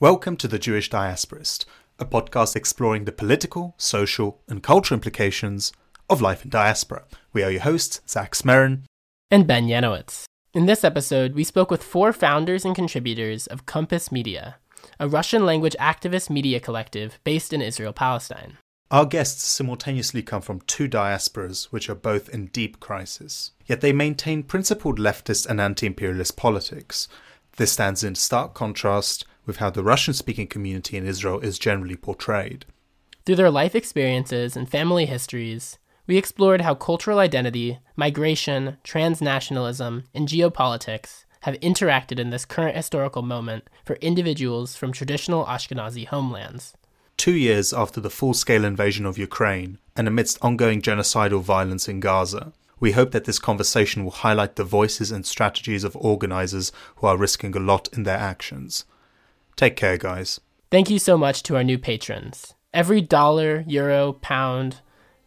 [0.00, 1.66] Welcome to The Jewish Diasporist,
[1.98, 5.74] a podcast exploring the political, social, and cultural implications
[6.08, 7.04] of life in diaspora.
[7.34, 8.84] We are your hosts, Zach Smerin
[9.30, 10.24] and Ben Yanowitz.
[10.54, 14.56] In this episode, we spoke with four founders and contributors of Kompass Media,
[14.98, 18.56] a Russian language activist media collective based in Israel Palestine.
[18.90, 23.92] Our guests simultaneously come from two diasporas which are both in deep crisis, yet they
[23.92, 27.06] maintain principled leftist and anti imperialist politics.
[27.58, 31.96] This stands in stark contrast with how the Russian speaking community in Israel is generally
[31.96, 32.66] portrayed.
[33.26, 40.28] Through their life experiences and family histories, we explored how cultural identity, migration, transnationalism, and
[40.28, 46.74] geopolitics have interacted in this current historical moment for individuals from traditional Ashkenazi homelands.
[47.16, 51.98] Two years after the full scale invasion of Ukraine, and amidst ongoing genocidal violence in
[51.98, 57.08] Gaza, we hope that this conversation will highlight the voices and strategies of organizers who
[57.08, 58.84] are risking a lot in their actions.
[59.60, 60.40] Take care, guys.
[60.70, 62.54] Thank you so much to our new patrons.
[62.72, 64.80] Every dollar, euro, pound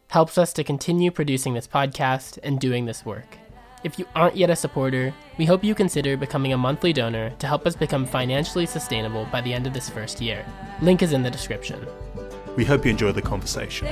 [0.08, 3.38] helps us to continue producing this podcast and doing this work.
[3.84, 7.46] If you aren't yet a supporter, we hope you consider becoming a monthly donor to
[7.46, 10.44] help us become financially sustainable by the end of this first year.
[10.82, 11.86] Link is in the description.
[12.56, 13.86] We hope you enjoy the conversation.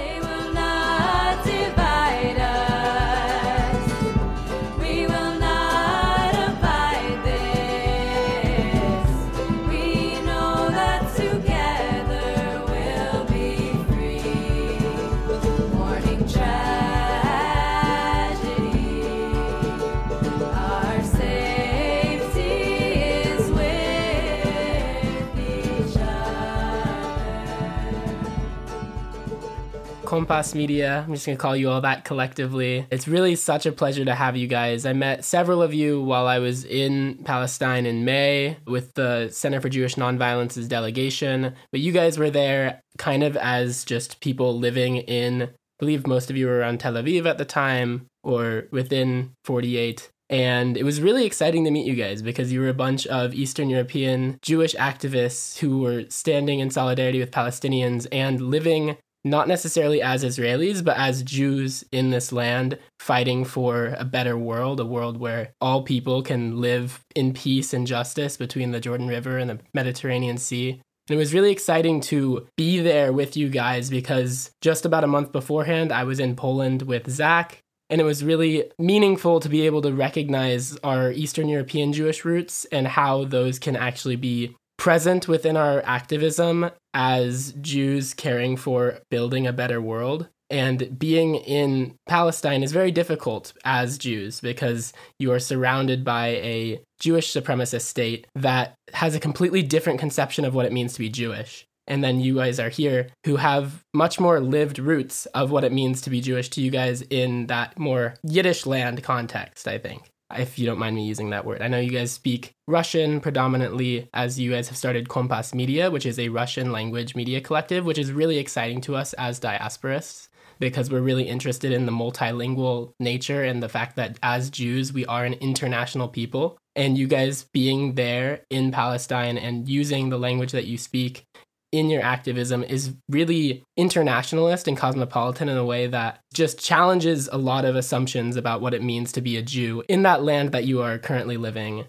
[30.12, 31.06] Kompass Media.
[31.06, 32.86] I'm just going to call you all that collectively.
[32.90, 34.84] It's really such a pleasure to have you guys.
[34.84, 39.58] I met several of you while I was in Palestine in May with the Center
[39.58, 44.98] for Jewish Nonviolence's delegation, but you guys were there kind of as just people living
[44.98, 49.30] in, I believe most of you were around Tel Aviv at the time or within
[49.44, 50.10] 48.
[50.28, 53.32] And it was really exciting to meet you guys because you were a bunch of
[53.32, 60.02] Eastern European Jewish activists who were standing in solidarity with Palestinians and living not necessarily
[60.02, 65.16] as Israelis, but as Jews in this land fighting for a better world, a world
[65.16, 69.60] where all people can live in peace and justice between the Jordan River and the
[69.74, 70.80] Mediterranean Sea.
[71.08, 75.08] And it was really exciting to be there with you guys because just about a
[75.08, 77.58] month beforehand, I was in Poland with Zach.
[77.90, 82.64] And it was really meaningful to be able to recognize our Eastern European Jewish roots
[82.72, 89.46] and how those can actually be present within our activism as Jews caring for building
[89.46, 90.28] a better world.
[90.50, 96.80] And being in Palestine is very difficult as Jews because you are surrounded by a
[96.98, 101.08] Jewish supremacist state that has a completely different conception of what it means to be
[101.08, 101.64] Jewish.
[101.86, 105.72] And then you guys are here who have much more lived roots of what it
[105.72, 110.11] means to be Jewish to you guys in that more Yiddish land context, I think
[110.38, 111.62] if you don't mind me using that word.
[111.62, 116.06] I know you guys speak Russian predominantly as you guys have started Kompass Media, which
[116.06, 120.28] is a Russian language media collective, which is really exciting to us as diasporists
[120.58, 125.04] because we're really interested in the multilingual nature and the fact that as Jews, we
[125.06, 126.56] are an international people.
[126.76, 131.26] And you guys being there in Palestine and using the language that you speak
[131.72, 137.38] in your activism is really internationalist and cosmopolitan in a way that just challenges a
[137.38, 140.66] lot of assumptions about what it means to be a Jew in that land that
[140.66, 141.86] you are currently living.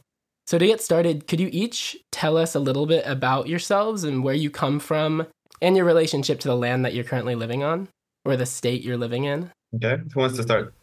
[0.47, 4.23] So, to get started, could you each tell us a little bit about yourselves and
[4.23, 5.27] where you come from
[5.61, 7.89] and your relationship to the land that you're currently living on
[8.25, 9.51] or the state you're living in?
[9.75, 10.73] Okay, who wants to start?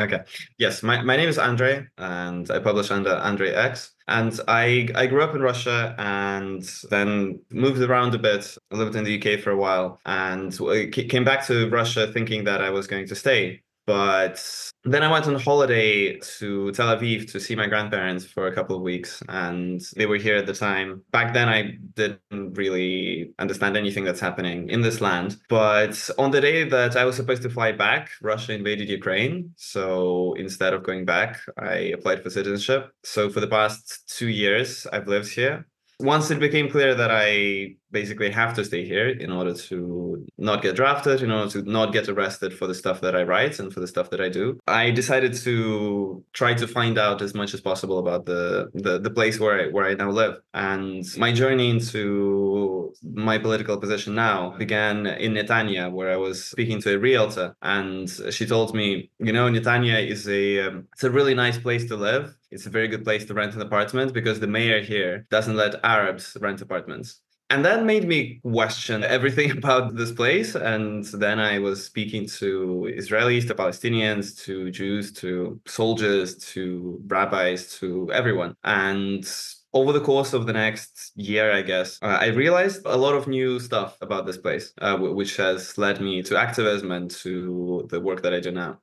[0.00, 0.20] Okay.
[0.58, 3.92] Yes, my, my name is Andrey, and I publish under Andrey X.
[4.08, 8.56] And I I grew up in Russia and then moved around a bit.
[8.70, 12.44] I lived in the UK for a while and uh, came back to Russia thinking
[12.44, 13.62] that I was going to stay.
[13.86, 14.44] But
[14.84, 18.76] then I went on holiday to Tel Aviv to see my grandparents for a couple
[18.76, 21.02] of weeks, and they were here at the time.
[21.12, 25.36] Back then, I didn't really understand anything that's happening in this land.
[25.48, 29.52] But on the day that I was supposed to fly back, Russia invaded Ukraine.
[29.56, 32.92] So instead of going back, I applied for citizenship.
[33.04, 35.66] So for the past two years, I've lived here
[36.00, 39.78] once it became clear that I basically have to stay here in order to
[40.48, 43.54] not get drafted, in order to not get arrested for the stuff that I write
[43.60, 44.46] and for the stuff that I do,
[44.82, 45.54] I decided to
[46.40, 48.42] try to find out as much as possible about the
[48.84, 50.34] the, the place where I, where I now live.
[50.52, 52.92] And my journey into
[53.28, 58.08] my political position now began in Netanya, where I was speaking to a realtor, and
[58.36, 61.96] she told me, you know, Netanya is a um, it's a really nice place to
[62.08, 65.56] live it's a very good place to rent an apartment because the mayor here doesn't
[65.56, 67.20] let Arabs rent apartments.
[67.48, 70.54] And that made me question everything about this place.
[70.54, 77.78] And then I was speaking to Israelis, to Palestinians, to Jews, to soldiers, to rabbis,
[77.78, 78.56] to everyone.
[78.64, 79.24] And
[79.72, 83.28] over the course of the next year, I guess, uh, I realized a lot of
[83.28, 88.00] new stuff about this place, uh, which has led me to activism and to the
[88.00, 88.80] work that I do now.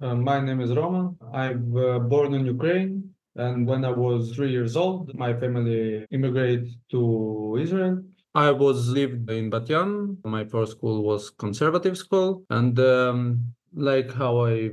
[0.00, 1.16] Uh, my name is Roman.
[1.32, 3.11] I'm uh, born in Ukraine.
[3.36, 8.02] And when I was three years old, my family immigrated to Israel.
[8.34, 10.18] I was lived in Bat Yam.
[10.24, 14.70] My first school was conservative school, and um, like how I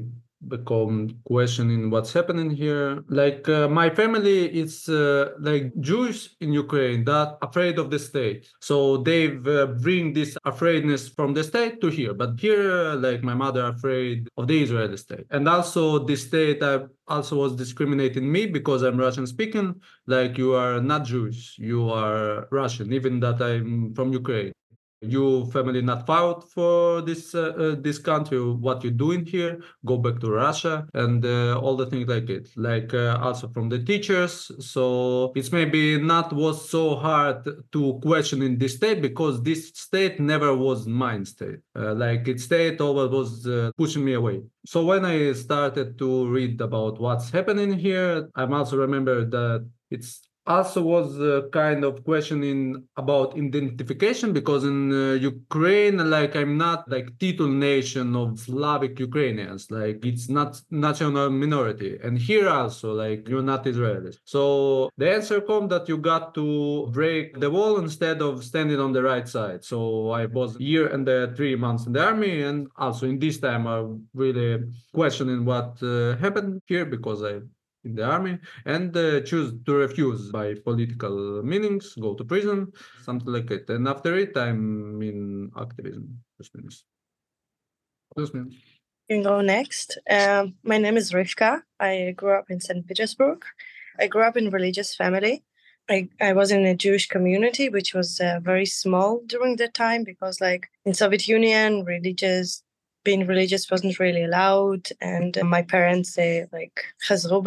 [0.48, 3.04] become questioning what's happening here.
[3.10, 8.48] Like uh, my family is uh, like jews in ukraine that afraid of the state.
[8.62, 12.14] So they uh, bring this afraidness from the state to here.
[12.14, 15.26] But here like my mother afraid of the israeli state.
[15.32, 19.82] And also the state uh, also was discriminating me because i'm russian speaking.
[20.08, 21.58] Like you are not jewish.
[21.58, 24.54] You are russian even that i'm from ukraine
[25.02, 29.62] your family not filed for this uh, uh, this country what you're doing here?
[29.86, 32.50] Go back to russia and uh, all the things like it.
[32.56, 34.52] Like uh, also from the teachers.
[34.60, 40.20] So it's maybe not was so hard to question in this state because this state
[40.20, 41.60] never was mine state.
[41.76, 44.42] Uh, like it state always was uh, pushing me away.
[44.66, 50.29] So when i started to read about what's happening here i'm also remember that it's
[50.50, 56.90] also was uh, kind of questioning about identification because in uh, Ukraine, like I'm not
[56.90, 62.00] like title nation of Slavic Ukrainians, like it's not national minority.
[62.04, 64.18] And here also, like you're not Israelis.
[64.26, 68.92] So the answer come that you got to break the wall instead of standing on
[68.92, 69.64] the right side.
[69.64, 73.38] So I was year and the three months in the army, and also in this
[73.38, 74.64] time I'm really
[74.94, 77.42] questioning what uh, happened here because I
[77.84, 82.72] in the army and uh, choose to refuse by political meanings, go to prison,
[83.04, 83.70] something like it.
[83.70, 86.20] And after it, I'm in activism.
[89.10, 89.98] You can go next.
[90.10, 91.62] Um, my name is Rivka.
[91.80, 92.86] I grew up in St.
[92.88, 93.44] Petersburg.
[94.00, 95.44] I grew up in religious family.
[95.90, 100.04] I, I was in a Jewish community, which was uh, very small during that time
[100.04, 102.64] because, like in Soviet Union, religious
[103.04, 104.90] being religious wasn't really allowed.
[105.02, 107.44] And my parents, they like chazru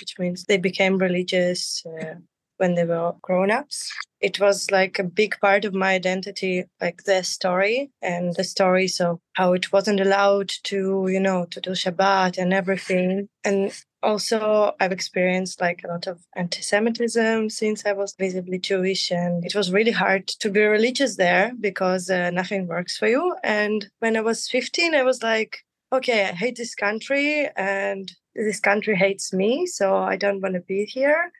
[0.00, 2.14] which means they became religious uh,
[2.58, 3.92] when they were grown-ups.
[4.20, 9.00] It was like a big part of my identity, like their story and the stories
[9.00, 13.28] of how it wasn't allowed to, you know, to do Shabbat and everything.
[13.44, 13.72] And
[14.02, 19.54] also i've experienced like a lot of anti-semitism since i was visibly jewish and it
[19.54, 23.36] was really hard to be religious there because uh, nothing works for you.
[23.42, 28.60] And when i was 15 i was like okay i hate this country and this
[28.60, 31.32] country hates me so i don't want to be here.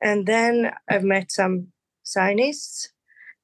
[0.00, 1.68] And then i've met some
[2.06, 2.90] zionists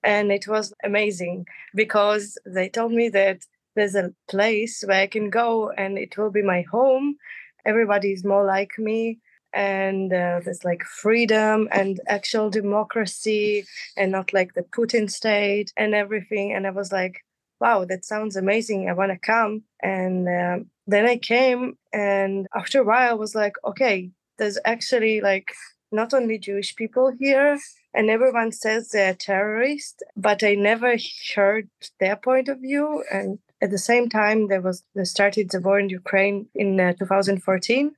[0.02, 1.44] and it was amazing
[1.74, 3.40] because they told me that
[3.76, 7.16] there's a place where i can go and it will be my home
[7.64, 9.18] everybody's more like me
[9.52, 13.64] and uh, there's like freedom and actual democracy
[13.96, 16.52] and not like the putin state and everything.
[16.52, 17.24] And i was like
[17.60, 18.90] wow that sounds amazing.
[18.90, 19.62] I want to come.
[19.80, 25.20] And um, then i came and after a while i was like okay there's actually
[25.20, 25.52] like
[25.92, 27.58] not only jewish people here
[27.94, 30.96] and everyone says they're terrorists but i never
[31.34, 31.68] heard
[32.00, 33.04] their point of view.
[33.10, 37.92] And at the same time, there was started the war in Ukraine in uh, 2014,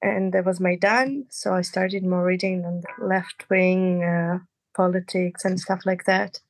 [0.00, 1.26] and there was Maidan.
[1.28, 2.82] So I started more reading on
[3.14, 4.38] left wing uh,
[4.74, 6.40] politics and stuff like that,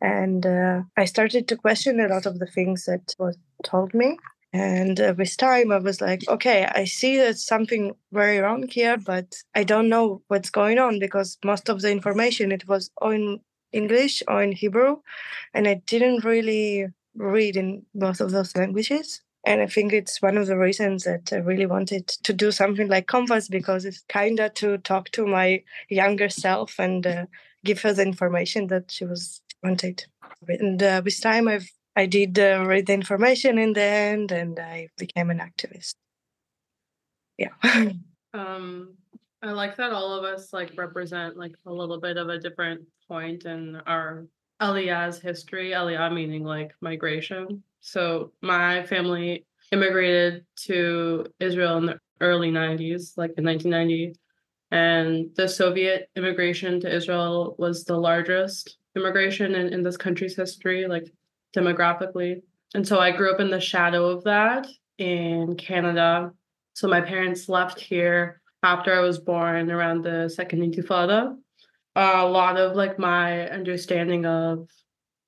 [0.00, 4.16] and uh, I started to question a lot of the things that was told me.
[4.54, 8.96] And uh, with time, I was like, okay, I see that something very wrong here,
[8.96, 13.40] but I don't know what's going on because most of the information it was in
[13.72, 14.92] English or in Hebrew,
[15.52, 16.86] and I didn't really
[17.18, 19.20] read in both of those languages.
[19.46, 22.88] And I think it's one of the reasons that I really wanted to do something
[22.88, 27.26] like Kompass because it's kind of to talk to my younger self and uh,
[27.64, 30.04] give her the information that she was wanted.
[30.48, 34.56] And uh, with time, I've I did uh, read the information in the end, and
[34.60, 35.94] I became an activist.
[37.36, 37.48] Yeah.
[38.34, 38.94] um,
[39.42, 42.82] I like that all of us like represent like a little bit of a different
[43.08, 44.26] point in our
[44.60, 47.62] Aliyah's history, Aliyah meaning like migration.
[47.80, 54.14] So my family immigrated to Israel in the early 90s, like in 1990.
[54.70, 60.86] And the Soviet immigration to Israel was the largest immigration in, in this country's history,
[60.86, 61.10] like
[61.56, 62.42] demographically.
[62.74, 64.66] And so I grew up in the shadow of that
[64.98, 66.32] in Canada.
[66.74, 71.36] So my parents left here after I was born around the second Intifada
[71.98, 74.68] a lot of like my understanding of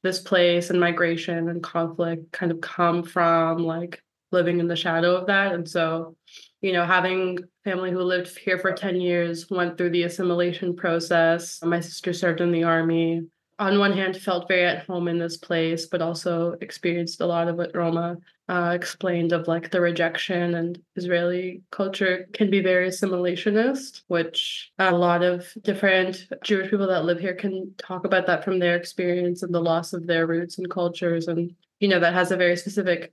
[0.03, 5.17] this place and migration and conflict kind of come from like living in the shadow
[5.17, 5.53] of that.
[5.53, 6.17] And so,
[6.61, 11.63] you know, having family who lived here for 10 years went through the assimilation process.
[11.63, 13.23] My sister served in the army.
[13.61, 17.47] On one hand, felt very at home in this place, but also experienced a lot
[17.47, 18.17] of what Roma
[18.49, 24.91] uh, explained of like the rejection and Israeli culture can be very assimilationist, which a
[24.91, 29.43] lot of different Jewish people that live here can talk about that from their experience
[29.43, 31.29] and the loss of their roots and cultures.
[31.29, 33.13] And, you know, that has a very specific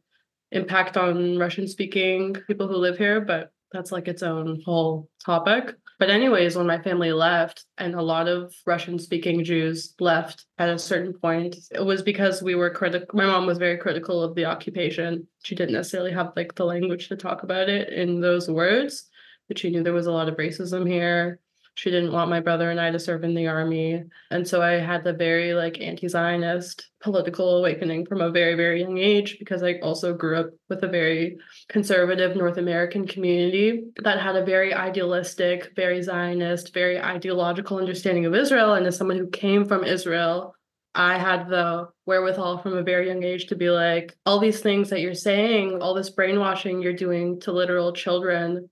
[0.54, 5.76] impact on Russian speaking people who live here, but that's like its own whole topic.
[6.00, 10.70] But, anyways, when my family left, and a lot of Russian speaking Jews left at
[10.70, 13.18] a certain point, it was because we were critical.
[13.18, 15.28] My mom was very critical of the occupation.
[15.44, 19.10] She didn't necessarily have like the language to talk about it in those words,
[19.48, 21.40] but she knew there was a lot of racism here
[21.78, 24.04] she didn't want my brother and I to serve in the army.
[24.32, 28.98] And so I had the very like anti-Zionist political awakening from a very, very young
[28.98, 31.38] age because I also grew up with a very
[31.70, 38.34] conservative North American community that had a very idealistic, very Zionist, very ideological understanding of
[38.34, 38.74] Israel.
[38.74, 40.56] And as someone who came from Israel,
[40.96, 44.90] I had the wherewithal from a very young age to be like, all these things
[44.90, 48.68] that you're saying, all this brainwashing you're doing to literal children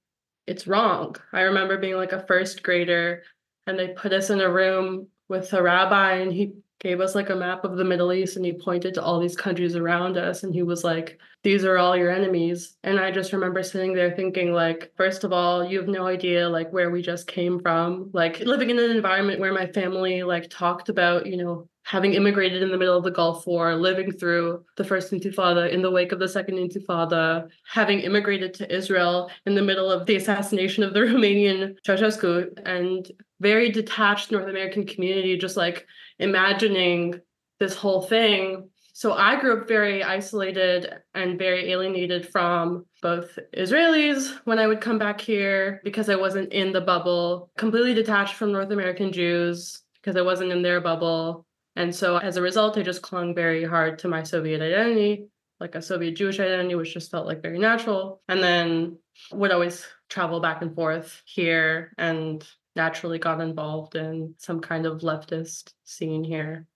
[0.47, 1.15] it's wrong.
[1.33, 3.23] I remember being like a first grader
[3.67, 7.29] and they put us in a room with a rabbi and he gave us like
[7.29, 10.43] a map of the Middle East and he pointed to all these countries around us
[10.43, 12.77] and he was like, These are all your enemies.
[12.83, 16.47] And I just remember sitting there thinking, like, first of all, you have no idea
[16.47, 18.11] like where we just came from.
[18.13, 22.63] Like living in an environment where my family like talked about, you know, having immigrated
[22.63, 26.11] in the middle of the Gulf War, living through the first Intifada in the wake
[26.11, 30.93] of the second Intifada, having immigrated to Israel in the middle of the assassination of
[30.93, 35.85] the Romanian Ceausescu, and very detached North American community, just like
[36.17, 37.21] imagining
[37.59, 38.67] this whole thing.
[38.93, 44.81] So I grew up very isolated and very alienated from both Israelis when I would
[44.81, 49.83] come back here because I wasn't in the bubble, completely detached from North American Jews
[50.01, 53.63] because I wasn't in their bubble and so as a result, I just clung very
[53.63, 55.27] hard to my Soviet identity,
[55.59, 58.21] like a Soviet Jewish identity, which just felt like very natural.
[58.27, 58.97] And then
[59.31, 65.01] would always travel back and forth here and naturally got involved in some kind of
[65.01, 66.67] leftist scene here.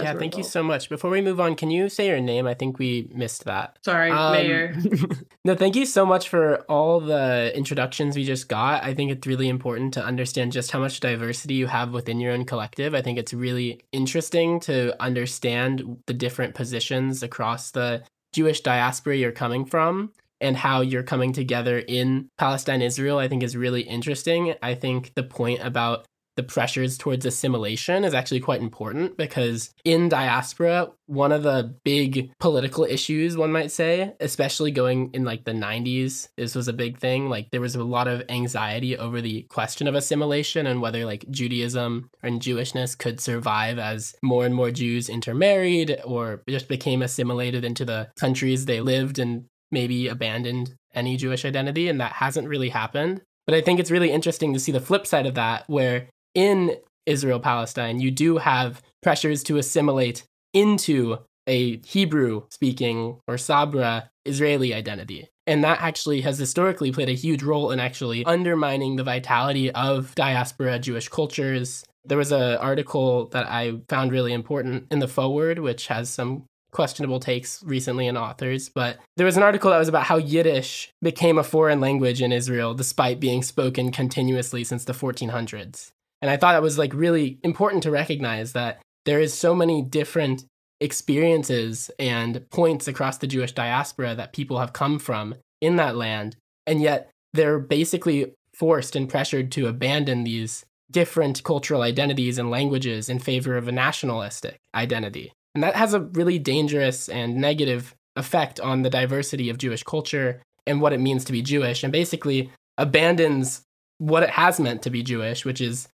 [0.00, 0.88] Yeah, thank you so much.
[0.88, 2.46] Before we move on, can you say your name?
[2.46, 3.78] I think we missed that.
[3.84, 4.76] Sorry, um, Meir.
[5.44, 8.84] no, thank you so much for all the introductions we just got.
[8.84, 12.32] I think it's really important to understand just how much diversity you have within your
[12.32, 12.94] own collective.
[12.94, 18.02] I think it's really interesting to understand the different positions across the
[18.32, 23.42] Jewish diaspora you're coming from and how you're coming together in Palestine, Israel, I think
[23.42, 24.54] is really interesting.
[24.62, 26.06] I think the point about
[26.38, 32.30] the pressures towards assimilation is actually quite important because in diaspora, one of the big
[32.38, 36.96] political issues, one might say, especially going in like the 90s, this was a big
[36.96, 37.28] thing.
[37.28, 41.28] Like there was a lot of anxiety over the question of assimilation and whether like
[41.28, 47.64] Judaism and Jewishness could survive as more and more Jews intermarried or just became assimilated
[47.64, 51.88] into the countries they lived and maybe abandoned any Jewish identity.
[51.88, 53.22] And that hasn't really happened.
[53.44, 56.76] But I think it's really interesting to see the flip side of that, where in
[57.04, 60.22] Israel Palestine, you do have pressures to assimilate
[60.54, 61.18] into
[61.48, 65.28] a Hebrew speaking or Sabra Israeli identity.
[65.48, 70.14] And that actually has historically played a huge role in actually undermining the vitality of
[70.14, 71.84] diaspora Jewish cultures.
[72.04, 76.44] There was an article that I found really important in the forward, which has some
[76.70, 80.92] questionable takes recently in authors, but there was an article that was about how Yiddish
[81.02, 85.90] became a foreign language in Israel despite being spoken continuously since the 1400s.
[86.20, 89.82] And I thought it was like really important to recognize that there is so many
[89.82, 90.44] different
[90.80, 96.36] experiences and points across the Jewish diaspora that people have come from in that land.
[96.66, 103.08] And yet they're basically forced and pressured to abandon these different cultural identities and languages
[103.08, 105.32] in favor of a nationalistic identity.
[105.54, 110.40] And that has a really dangerous and negative effect on the diversity of Jewish culture
[110.66, 113.62] and what it means to be Jewish, and basically abandons
[113.98, 115.88] what it has meant to be Jewish, which is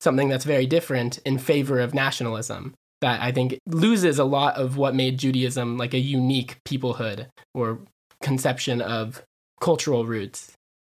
[0.00, 4.76] something that's very different in favor of nationalism that I think loses a lot of
[4.76, 7.80] what made Judaism like a unique peoplehood or
[8.22, 9.22] conception of
[9.60, 10.52] cultural roots.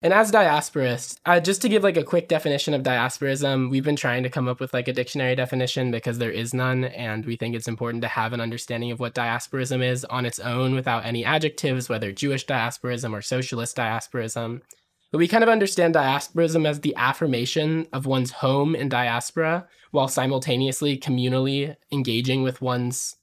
[0.05, 3.95] And as diasporists, uh, just to give like a quick definition of diasporism, we've been
[3.95, 7.37] trying to come up with like a dictionary definition because there is none, and we
[7.37, 11.07] think it's important to have an understanding of what diasporism is on its own without
[11.07, 14.63] any adjectives, whether Jewish diasporism or socialist diasporism.
[15.13, 20.09] But we kind of understand diasporism as the affirmation of one's home in diaspora while
[20.09, 23.17] simultaneously communally engaging with one's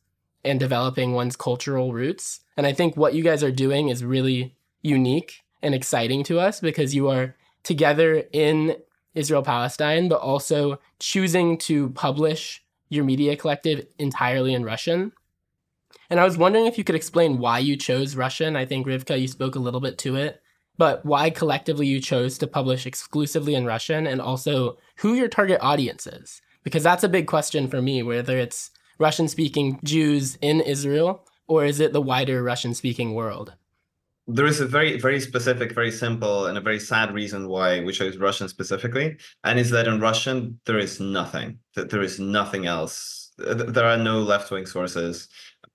[0.46, 2.42] and developing one's cultural roots.
[2.56, 6.60] And I think what you guys are doing is really unique and exciting to us
[6.60, 8.78] because you are together in
[9.16, 15.12] Israel Palestine, but also choosing to publish your media collective entirely in Russian.
[16.10, 18.56] And I was wondering if you could explain why you chose Russian.
[18.56, 20.42] I think Rivka, you spoke a little bit to it,
[20.80, 25.60] but why collectively you chose to publish exclusively in Russian and also who your target
[25.62, 26.42] audience is.
[26.64, 31.66] Because that's a big question for me, whether it's Russian speaking Jews in Israel or
[31.66, 33.54] is it the wider Russian speaking world?
[34.32, 37.92] there is a very very specific very simple and a very sad reason why we
[37.92, 42.68] chose russian specifically and is that in russian there is nothing that there is nothing
[42.68, 45.30] else there are no left-wing sources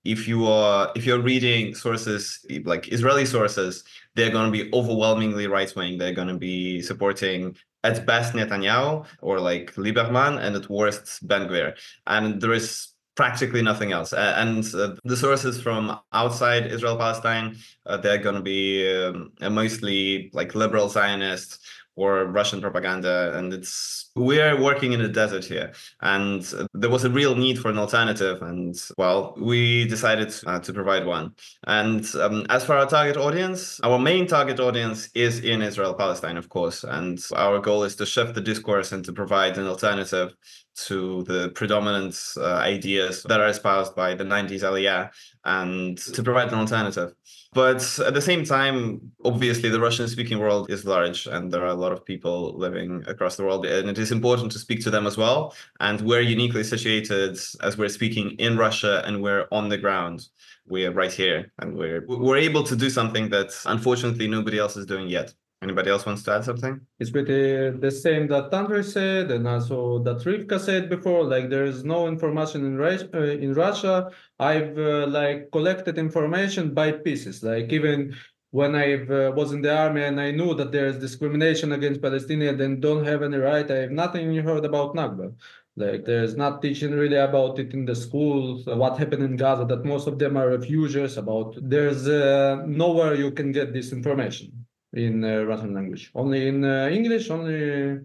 [0.05, 3.83] if you are if you're reading sources like israeli sources
[4.15, 9.39] they're going to be overwhelmingly right-wing they're going to be supporting at best netanyahu or
[9.39, 11.73] like lieberman and at worst ben gvir
[12.07, 14.13] and there is practically nothing else.
[14.13, 20.29] And uh, the sources from outside Israel Palestine, uh, they're going to be um, mostly
[20.33, 21.59] like liberal Zionists
[21.95, 23.37] or Russian propaganda.
[23.37, 26.41] And it's we're working in a desert here, and
[26.73, 28.41] there was a real need for an alternative.
[28.41, 31.33] And well, we decided uh, to provide one.
[31.67, 36.37] And um, as for our target audience, our main target audience is in Israel Palestine,
[36.37, 36.85] of course.
[36.85, 40.33] And our goal is to shift the discourse and to provide an alternative
[40.75, 45.09] to the predominant uh, ideas that are espoused by the 90s Aliyah
[45.45, 47.13] and to provide an alternative.
[47.53, 51.67] But at the same time, obviously, the Russian speaking world is large and there are
[51.67, 53.65] a lot of people living across the world.
[53.65, 55.53] And it is important to speak to them as well.
[55.79, 60.27] And we're uniquely situated as we're speaking in Russia and we're on the ground.
[60.67, 64.85] We're right here and we're, we're able to do something that unfortunately nobody else is
[64.85, 65.33] doing yet.
[65.61, 66.81] Anybody else wants to add something?
[66.99, 71.23] It's pretty the same that Andrey said, and also that Rivka said before.
[71.23, 73.09] Like there is no information in Russia.
[73.13, 77.41] Uh, in Russia, I've uh, like collected information by pieces.
[77.41, 78.15] Like even
[78.59, 81.99] when I uh, was in the army and I knew that there is discrimination against
[81.99, 85.27] Palestinians and don't have any right, I have nothing heard about Nakba.
[85.75, 89.65] Like there's not teaching really about it in the schools, uh, what happened in Gaza,
[89.65, 91.49] that most of them are refugees about.
[91.61, 96.11] There's uh, nowhere you can get this information in uh, Russian language.
[96.15, 97.59] Only in uh, English, only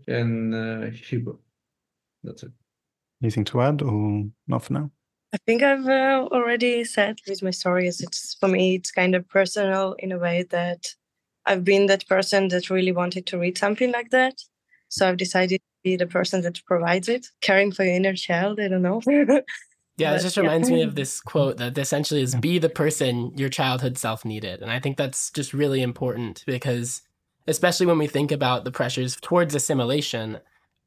[0.09, 1.39] in uh, Hebrew.
[2.25, 2.53] That's it.
[3.23, 4.91] Anything to add or not for now?
[5.33, 8.01] I think I've uh, already said with my stories.
[8.01, 10.95] It's for me, it's kind of personal in a way that
[11.47, 14.35] I've been that person that really wanted to read something like that.
[14.89, 18.59] So I've decided to be the person that provides it, caring for your inner child.
[18.61, 19.01] I don't know.
[20.01, 23.51] Yeah, it just reminds me of this quote that essentially is be the person your
[23.51, 24.63] childhood self needed.
[24.63, 27.03] And I think that's just really important because,
[27.47, 30.39] especially when we think about the pressures towards assimilation,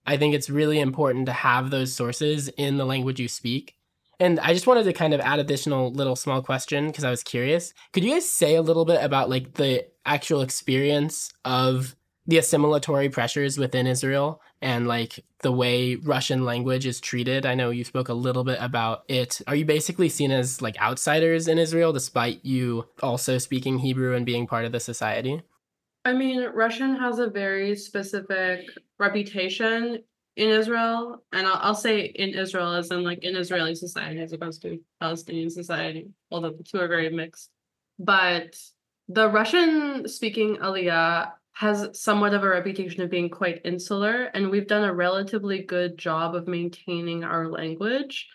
[0.07, 3.75] I think it's really important to have those sources in the language you speak.
[4.19, 7.23] And I just wanted to kind of add additional little small question because I was
[7.23, 7.73] curious.
[7.91, 11.95] Could you guys say a little bit about like the actual experience of
[12.25, 17.45] the assimilatory pressures within Israel and like the way Russian language is treated.
[17.45, 19.41] I know you spoke a little bit about it.
[19.45, 24.25] Are you basically seen as like outsiders in Israel despite you also speaking Hebrew and
[24.25, 25.41] being part of the society?
[26.05, 28.61] I mean, Russian has a very specific
[28.99, 30.03] reputation
[30.35, 34.33] in Israel, and I'll, I'll, say in Israel as in like in Israeli society as
[34.33, 37.49] opposed to Palestinian society, although the two are very mixed.
[37.99, 38.55] But
[39.09, 44.67] the Russian speaking Aliyah has somewhat of a reputation of being quite insular, and we've
[44.67, 48.27] done a relatively good job of maintaining our language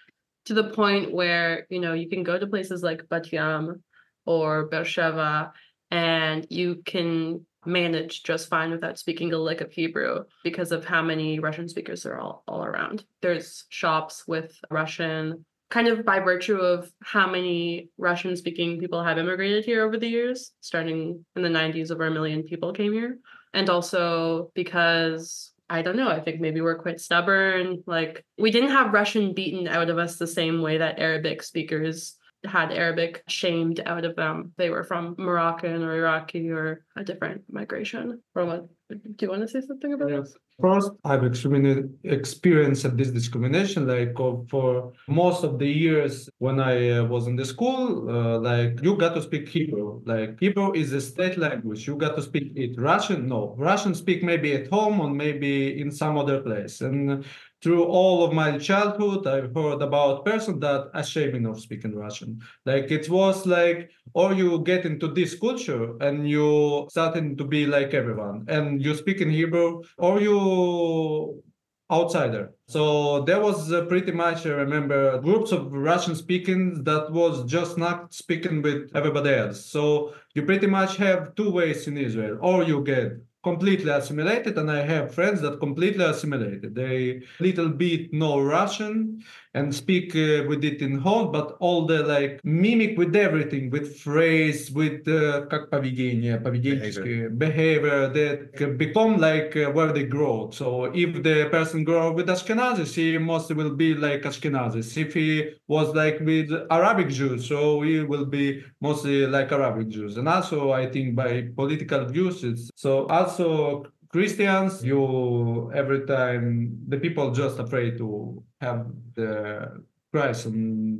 [0.45, 3.83] to the point where you know you can go to places like Bat Yam
[4.25, 5.53] or Beersheba,
[5.91, 11.02] and you can manage just fine without speaking a lick of Hebrew because of how
[11.02, 13.04] many Russian speakers are all, all around.
[13.22, 19.18] There's shops with Russian kind of by virtue of how many Russian speaking people have
[19.18, 23.18] immigrated here over the years, starting in the 90s, over a million people came here.
[23.52, 27.83] And also because I don't know, I think maybe we're quite stubborn.
[27.87, 32.16] Like, we didn't have Russian beaten out of us the same way that Arabic speakers
[32.44, 34.53] had Arabic shamed out of them.
[34.57, 38.20] They were from Moroccan or Iraqi or a different migration.
[38.35, 40.29] Roman, do you want to say something about yes.
[40.29, 40.37] this?
[40.61, 43.87] First, I've experienced this discrimination.
[43.87, 48.40] Like uh, for most of the years when I uh, was in the school, uh,
[48.40, 50.03] like you got to speak Hebrew.
[50.05, 51.87] Like Hebrew is a state language.
[51.87, 52.74] You got to speak it.
[52.77, 53.55] Russian, no.
[53.57, 56.81] Russian speak maybe at home or maybe in some other place.
[56.81, 57.24] And
[57.62, 62.40] through all of my childhood, I've heard about person that ashamed of speaking Russian.
[62.64, 67.66] Like it was like, or you get into this culture and you starting to be
[67.66, 71.42] like everyone, and you speak in Hebrew, or you
[71.90, 72.53] outsider.
[72.68, 77.79] So there was uh, pretty much, I remember, groups of Russian speaking that was just
[77.79, 79.64] not speaking with everybody else.
[79.64, 84.70] So you pretty much have two ways in Israel, or you get completely assimilated and
[84.70, 86.74] i have friends that completely assimilated.
[86.74, 89.22] They little bit know russian
[89.54, 94.00] and speak uh, with it in home but all the like mimic with everything with
[94.00, 97.30] phrase with uh, как поведение behavior.
[97.30, 102.93] behavior that become like uh, where they grow so if the person grow with ashkenazis
[102.96, 108.00] he mostly will be like ashkenazis if he was like with arabic jews so he
[108.02, 113.06] will be mostly like arabic jews and also i think by political views it's so
[113.08, 120.49] also Christians, you every time the people just afraid to have the Christ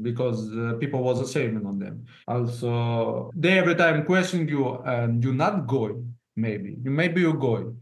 [0.03, 2.05] because uh, people was ashamed on them.
[2.27, 6.15] Also, they every time question you and you're not going.
[6.37, 7.81] Maybe you maybe you're going.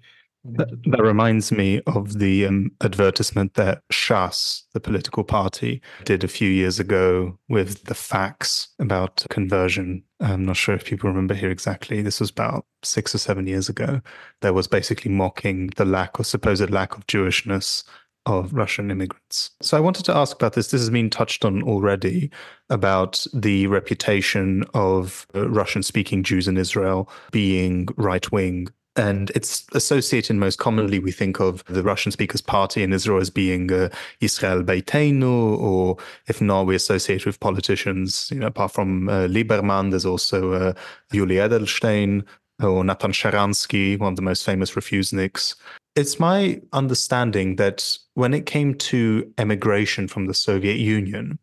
[0.55, 6.29] That, that, reminds me of the um, advertisement that Shas, the political party, did a
[6.29, 10.03] few years ago with the facts about conversion.
[10.21, 12.03] I'm not sure if people remember here exactly.
[12.03, 14.01] This was about six or seven years ago.
[14.41, 17.85] There was basically mocking the lack or supposed lack of Jewishness
[18.27, 19.53] of Russian immigrants.
[19.63, 20.71] So I wanted to ask about this.
[20.71, 22.31] This has been touched on already
[22.71, 29.67] about the reputation of uh, Russian speaking Jews in Israel being right wing and it's
[29.73, 33.91] associated most commonly, we think of the Russian speakers party in Israel as being uh,
[34.21, 39.91] Israel Beitenu, or if not, we associate with politicians, you know, apart from uh, Lieberman,
[39.91, 40.73] there's also uh,
[41.13, 42.25] Yuli Edelstein
[42.63, 45.55] or Natan Sharansky, one of the most famous refuseniks.
[45.95, 51.39] It's my understanding that when it came to emigration from the Soviet Union,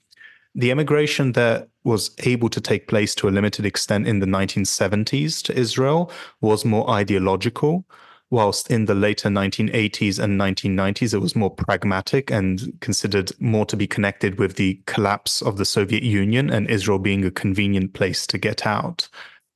[0.55, 5.41] the emigration that was able to take place to a limited extent in the 1970s
[5.43, 6.11] to Israel
[6.41, 7.85] was more ideological,
[8.29, 13.75] whilst in the later 1980s and 1990s, it was more pragmatic and considered more to
[13.75, 18.25] be connected with the collapse of the Soviet Union and Israel being a convenient place
[18.27, 19.07] to get out,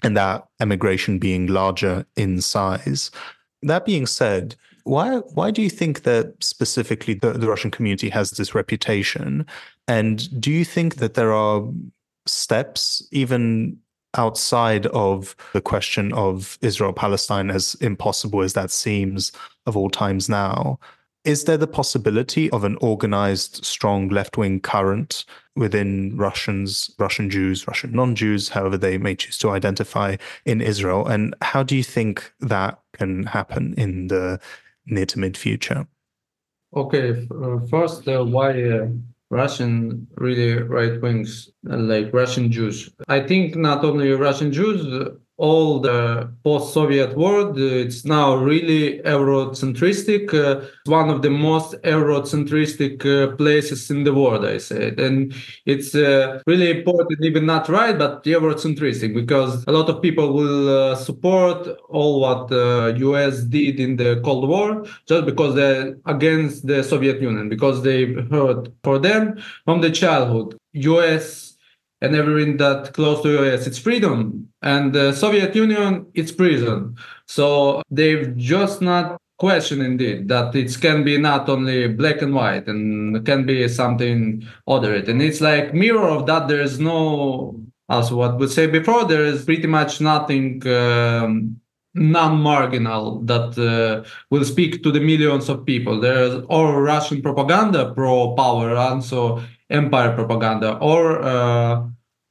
[0.03, 3.09] and that emigration being larger in size.
[3.63, 4.55] That being said,
[4.87, 9.45] why why do you think that specifically the, the Russian community has this reputation?
[9.87, 11.63] And do you think that there are
[12.25, 13.77] steps, even
[14.15, 19.31] outside of the question of Israel Palestine, as impossible as that seems
[19.65, 20.79] of all times now,
[21.23, 25.25] is there the possibility of an organized, strong left wing current
[25.57, 31.05] within Russians, Russian Jews, Russian non Jews, however they may choose to identify in Israel?
[31.05, 34.39] And how do you think that can happen in the
[34.87, 35.87] near to mid future?
[36.75, 38.87] Okay, uh, first, uh, why uh,
[39.29, 42.89] Russian really right wings, uh, like Russian Jews?
[43.07, 44.85] I think not only Russian Jews,
[45.37, 47.57] all the post-Soviet world.
[47.59, 54.45] It's now really Eurocentristic, uh, one of the most Eurocentristic uh, places in the world,
[54.45, 54.99] I said.
[54.99, 55.33] And
[55.65, 60.91] it's uh, really important, even not right, but Eurocentristic, because a lot of people will
[60.91, 66.83] uh, support all what US did in the Cold War just because they're against the
[66.83, 70.57] Soviet Union, because they heard for them from the childhood.
[70.73, 71.46] US
[72.01, 74.49] and everything that close to US, it's freedom.
[74.61, 76.95] And the Soviet Union, it's prison.
[77.25, 82.67] So they've just not questioning it that it can be not only black and white
[82.67, 84.95] and can be something other.
[84.95, 86.47] And it's like mirror of that.
[86.47, 91.59] There is no, as what we say before, there is pretty much nothing um,
[91.93, 95.99] non-marginal that uh, will speak to the millions of people.
[95.99, 101.83] There's all Russian propaganda pro power, also empire propaganda, or uh,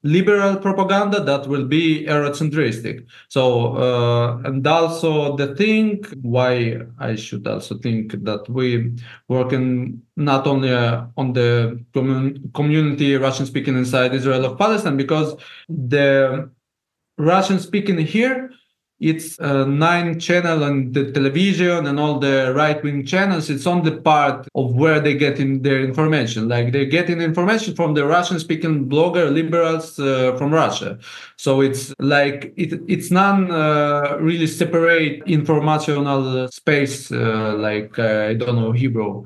[0.02, 3.06] liberal propaganda that will be Eurocentristic.
[3.28, 8.92] So, uh, and also the thing why I should also think that we
[9.28, 15.34] working not only uh, on the commun- community Russian speaking inside Israel of Palestine, because
[15.68, 16.50] the
[17.18, 18.50] Russian speaking here
[18.98, 23.50] it's a nine channel and the television and all the right wing channels.
[23.50, 26.48] It's on the part of where they get in their information.
[26.48, 30.98] Like they're getting information from the Russian speaking blogger liberals uh, from Russia.
[31.36, 38.34] So it's like it, it's non uh, really separate informational space uh, like uh, I
[38.34, 39.24] don't know Hebrew.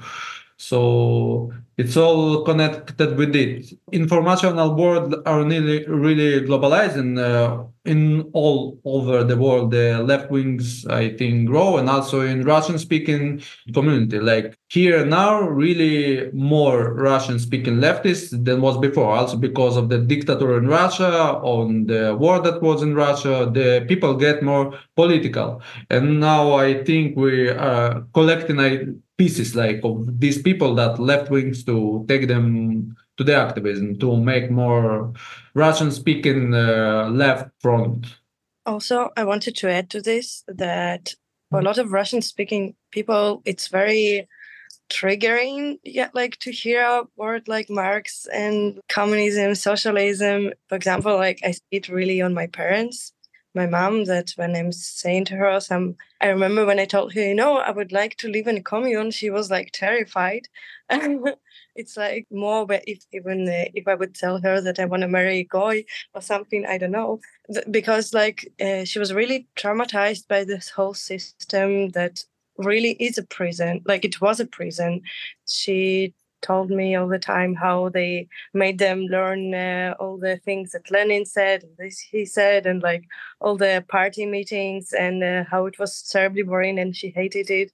[0.60, 3.72] So it's all connected with it.
[3.92, 10.30] Informational world are really really globalized and uh, in all over the world the left
[10.30, 13.42] wings I think grow and also in Russian speaking
[13.72, 14.20] community.
[14.20, 19.16] Like here now really more Russian speaking leftists than was before.
[19.16, 23.86] Also because of the dictator in Russia, on the war that was in Russia, the
[23.88, 25.62] people get more political.
[25.88, 31.62] And now I think we are collecting pieces like of these people that left wings
[31.62, 35.12] to take them to the activism to make more
[35.52, 38.06] Russian speaking uh, left front.
[38.64, 41.14] Also, I wanted to add to this that
[41.50, 44.26] for a lot of Russian speaking people, it's very
[44.90, 51.38] triggering yeah like to hear a word like marx and communism socialism for example like
[51.44, 53.12] i see it really on my parents
[53.54, 57.20] my mom that when I'm saying to her some I remember when I told her,
[57.20, 60.48] you know, I would like to live in a commune, she was like terrified.
[61.74, 65.02] it's like more but if even uh, if I would tell her that I want
[65.02, 65.84] to marry a guy
[66.14, 67.20] or something, I don't know.
[67.70, 72.24] because like uh, she was really traumatized by this whole system that
[72.58, 75.00] really is a prison like it was a prison
[75.46, 80.72] she told me all the time how they made them learn uh, all the things
[80.72, 83.04] that Lenin said, this he said, and like
[83.40, 87.72] all the party meetings, and uh, how it was terribly boring, and she hated it,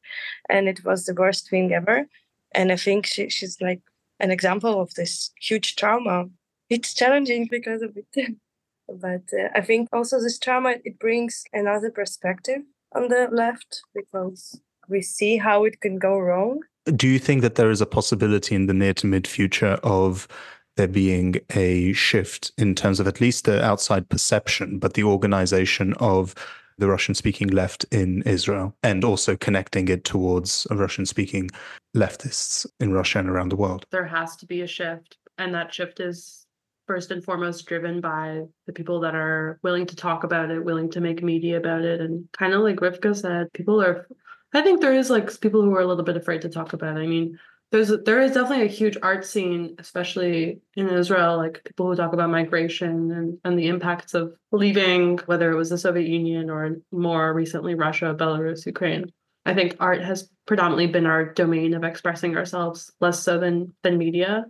[0.48, 2.06] and it was the worst thing ever.
[2.54, 3.82] And I think she, she's like
[4.20, 6.26] an example of this huge trauma.
[6.70, 8.36] It's challenging because of it,
[8.88, 12.62] but uh, I think also this trauma it brings another perspective
[12.94, 16.60] on the left because we see how it can go wrong
[16.94, 20.28] do you think that there is a possibility in the near to mid future of
[20.76, 25.94] there being a shift in terms of at least the outside perception, but the organization
[25.94, 26.34] of
[26.78, 31.50] the Russian speaking left in Israel and also connecting it towards Russian speaking
[31.96, 33.86] leftists in Russia and around the world?
[33.90, 35.16] There has to be a shift.
[35.38, 36.46] And that shift is
[36.86, 40.90] first and foremost driven by the people that are willing to talk about it, willing
[40.90, 42.00] to make media about it.
[42.00, 44.06] And kind of like Rivka said, people are
[44.52, 46.96] I think there is like people who are a little bit afraid to talk about
[46.96, 47.00] it.
[47.00, 47.38] I mean,
[47.72, 52.12] there's there is definitely a huge art scene, especially in Israel, like people who talk
[52.12, 56.76] about migration and, and the impacts of leaving, whether it was the Soviet Union or
[56.92, 59.12] more recently Russia, Belarus, Ukraine.
[59.44, 63.98] I think art has predominantly been our domain of expressing ourselves, less so than than
[63.98, 64.46] media.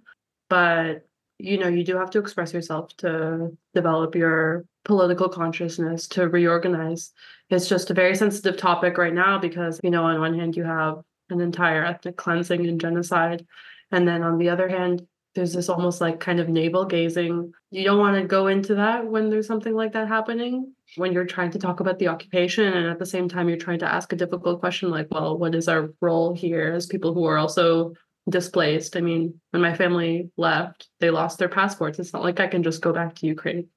[0.50, 1.06] But
[1.38, 7.12] you know, you do have to express yourself to develop your political consciousness, to reorganize
[7.50, 10.64] it's just a very sensitive topic right now because, you know, on one hand, you
[10.64, 13.46] have an entire ethnic cleansing and genocide.
[13.92, 17.52] And then on the other hand, there's this almost like kind of navel gazing.
[17.70, 21.26] You don't want to go into that when there's something like that happening, when you're
[21.26, 22.72] trying to talk about the occupation.
[22.72, 25.54] And at the same time, you're trying to ask a difficult question like, well, what
[25.54, 27.92] is our role here as people who are also
[28.28, 28.96] displaced?
[28.96, 31.98] I mean, when my family left, they lost their passports.
[31.98, 33.68] It's not like I can just go back to Ukraine.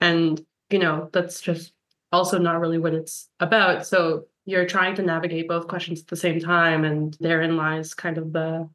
[0.00, 1.72] And, you know, that's just
[2.12, 3.86] also not really what it's about.
[3.86, 6.84] So you're trying to navigate both questions at the same time.
[6.84, 8.68] And therein lies kind of the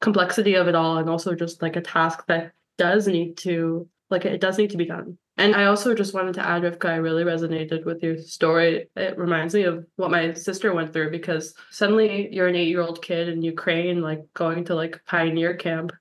[0.00, 4.24] complexity of it all, and also just like a task that does need to, like,
[4.24, 5.16] it does need to be done.
[5.38, 8.88] And I also just wanted to add, Rivka, I really resonated with your story.
[8.96, 12.82] It reminds me of what my sister went through because suddenly you're an eight year
[12.82, 15.92] old kid in Ukraine, like going to like pioneer camp,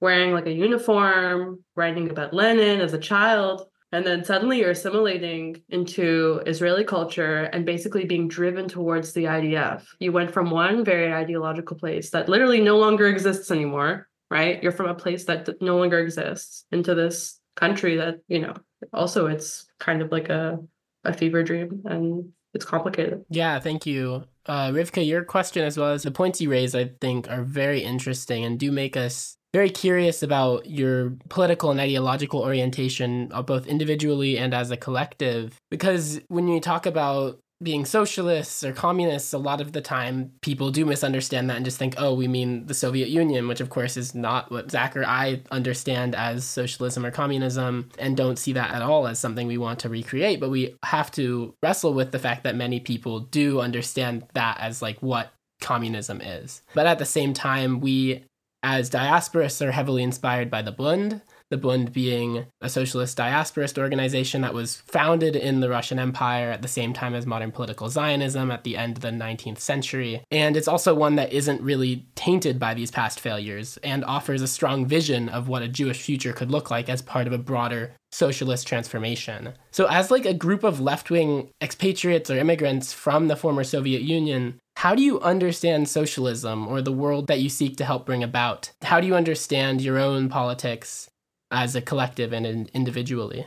[0.00, 3.68] wearing like a uniform, writing about Lenin as a child.
[3.94, 9.84] And then suddenly you're assimilating into Israeli culture and basically being driven towards the IDF.
[9.98, 14.62] You went from one very ideological place that literally no longer exists anymore, right?
[14.62, 18.54] You're from a place that no longer exists into this country that, you know,
[18.94, 20.58] also it's kind of like a,
[21.04, 23.24] a fever dream and it's complicated.
[23.28, 24.24] Yeah, thank you.
[24.46, 27.82] Uh, Rivka, your question as well as the points you raise, I think, are very
[27.82, 33.66] interesting and do make us very curious about your political and ideological orientation, uh, both
[33.66, 35.58] individually and as a collective.
[35.70, 40.70] Because when you talk about being socialists or communists, a lot of the time people
[40.70, 43.96] do misunderstand that and just think, oh, we mean the Soviet Union, which of course
[43.96, 48.72] is not what Zach or I understand as socialism or communism, and don't see that
[48.72, 50.40] at all as something we want to recreate.
[50.40, 54.82] But we have to wrestle with the fact that many people do understand that as
[54.82, 56.62] like what communism is.
[56.74, 58.24] But at the same time, we
[58.62, 61.20] as diasporists are heavily inspired by the Bund,
[61.52, 66.62] the Bund being a socialist diasporist organization that was founded in the Russian Empire at
[66.62, 70.22] the same time as modern political Zionism at the end of the 19th century.
[70.30, 74.48] And it's also one that isn't really tainted by these past failures and offers a
[74.48, 77.92] strong vision of what a Jewish future could look like as part of a broader
[78.10, 79.54] socialist transformation.
[79.70, 84.02] So, as like a group of left wing expatriates or immigrants from the former Soviet
[84.02, 88.22] Union, How do you understand socialism or the world that you seek to help bring
[88.22, 88.72] about?
[88.82, 91.08] How do you understand your own politics
[91.52, 93.46] as a collective and individually?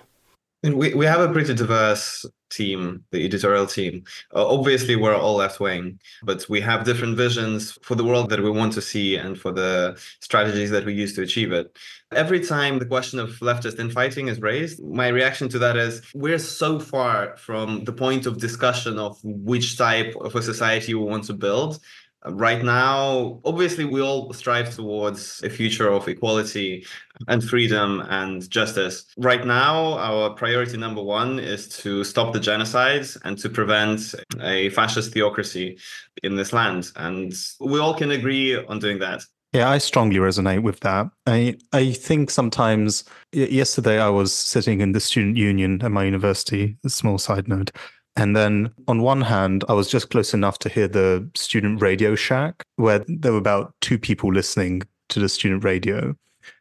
[0.64, 4.04] We, we have a pretty diverse team, the editorial team.
[4.34, 8.42] Uh, obviously, we're all left wing, but we have different visions for the world that
[8.42, 11.78] we want to see and for the strategies that we use to achieve it.
[12.12, 16.40] Every time the question of leftist infighting is raised, my reaction to that is we're
[16.40, 21.26] so far from the point of discussion of which type of a society we want
[21.26, 21.80] to build
[22.28, 26.86] Right now, obviously, we all strive towards a future of equality
[27.28, 29.06] and freedom and justice.
[29.18, 34.70] Right now, our priority number one is to stop the genocides and to prevent a
[34.70, 35.80] fascist theocracy
[36.24, 36.92] in this land.
[36.96, 39.22] And we all can agree on doing that.
[39.54, 41.08] Yeah, I strongly resonate with that.
[41.28, 46.78] I I think sometimes yesterday I was sitting in the student union at my university,
[46.84, 47.72] a small side note,
[48.16, 52.16] and then on one hand, I was just close enough to hear the student radio
[52.16, 56.16] shack where there were about two people listening to the student radio.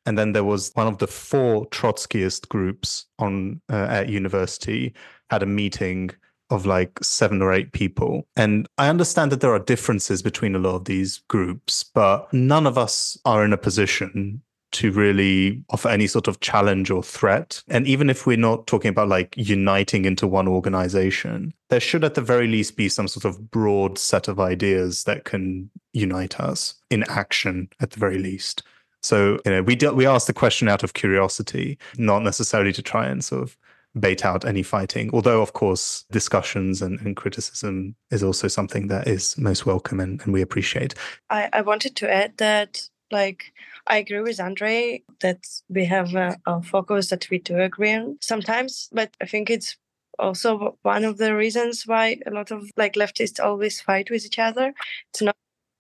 [0.07, 4.95] And then there was one of the four Trotskyist groups on uh, at university
[5.31, 6.11] had a meeting
[6.51, 8.27] of like seven or eight people.
[8.37, 12.67] And I understand that there are differences between a lot of these groups, but none
[12.67, 14.43] of us are in a position
[14.75, 17.63] to really offer any sort of challenge or threat.
[17.69, 22.15] And even if we're not talking about like uniting into one organization, there should at
[22.15, 26.75] the very least be some sort of broad set of ideas that can unite us
[26.91, 28.63] in action at the very least.
[29.03, 32.83] So, you know, we do, we ask the question out of curiosity, not necessarily to
[32.83, 33.57] try and sort of
[34.01, 35.11] bait out any fighting.
[35.13, 40.21] Although, of course, discussions and, and criticism is also something that is most welcome and,
[40.23, 40.95] and we appreciate.
[41.31, 43.53] I, I wanted to add that like
[43.87, 48.19] I agree with Andrey that we have a, a focus that we do agree on
[48.21, 49.77] sometimes, but I think it's
[50.19, 54.39] also one of the reasons why a lot of like leftists always fight with each
[54.39, 54.73] other.
[55.11, 55.37] It's not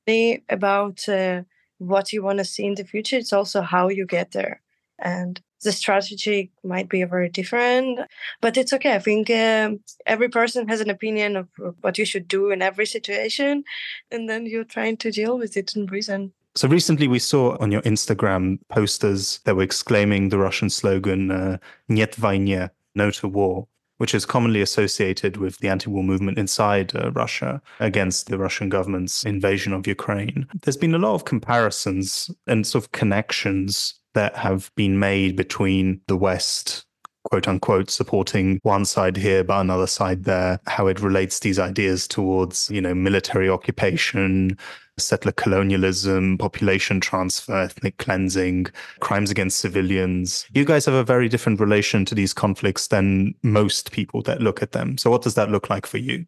[0.08, 1.42] only about uh,
[1.78, 4.60] what you want to see in the future; it's also how you get there,
[4.98, 8.00] and the strategy might be very different.
[8.42, 8.94] But it's okay.
[8.94, 11.48] I think um, every person has an opinion of
[11.82, 13.64] what you should do in every situation,
[14.10, 16.32] and then you're trying to deal with it in reason.
[16.55, 21.57] So recently we saw on your Instagram posters that were exclaiming the Russian slogan uh,
[21.88, 27.12] "Нет войне," no to war, which is commonly associated with the anti-war movement inside uh,
[27.12, 30.47] Russia against the Russian government's invasion of Ukraine.
[30.62, 36.01] There's been a lot of comparisons and sort of connections that have been made between
[36.07, 36.85] the West
[37.24, 42.06] quote unquote supporting one side here but another side there how it relates these ideas
[42.06, 44.56] towards you know military occupation
[44.98, 48.66] settler colonialism, population transfer, ethnic cleansing,
[49.00, 50.46] crimes against civilians.
[50.52, 54.62] You guys have a very different relation to these conflicts than most people that look
[54.62, 54.98] at them.
[54.98, 56.26] So, what does that look like for you?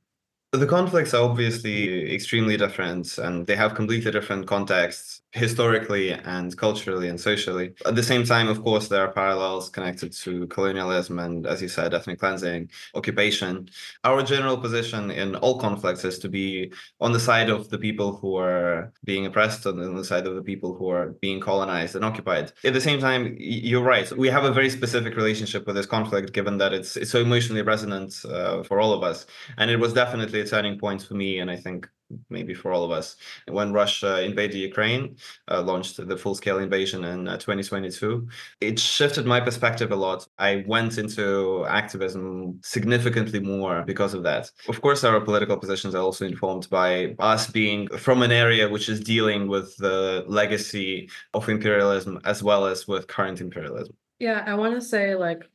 [0.53, 7.09] The conflicts are obviously extremely different and they have completely different contexts historically and culturally
[7.09, 7.75] and socially.
[7.85, 11.69] At the same time, of course, there are parallels connected to colonialism and, as you
[11.69, 13.69] said, ethnic cleansing, occupation.
[14.05, 18.17] Our general position in all conflicts is to be on the side of the people
[18.17, 21.97] who are being oppressed and on the side of the people who are being colonized
[21.97, 22.53] and occupied.
[22.65, 24.11] At the same time, you're right.
[24.17, 27.63] We have a very specific relationship with this conflict, given that it's, it's so emotionally
[27.63, 29.27] resonant uh, for all of us.
[29.59, 31.89] And it was definitely a turning point for me, and I think
[32.31, 33.17] maybe for all of us.
[33.49, 35.17] When Russia invaded Ukraine,
[35.51, 38.29] uh, launched the full scale invasion in uh, 2022,
[38.61, 40.27] it shifted my perspective a lot.
[40.39, 44.51] I went into activism significantly more because of that.
[44.69, 48.89] Of course, our political positions are also informed by us being from an area which
[48.89, 53.97] is dealing with the legacy of imperialism as well as with current imperialism.
[54.19, 55.49] Yeah, I want to say, like,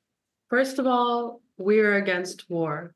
[0.49, 2.93] first of all, we're against war.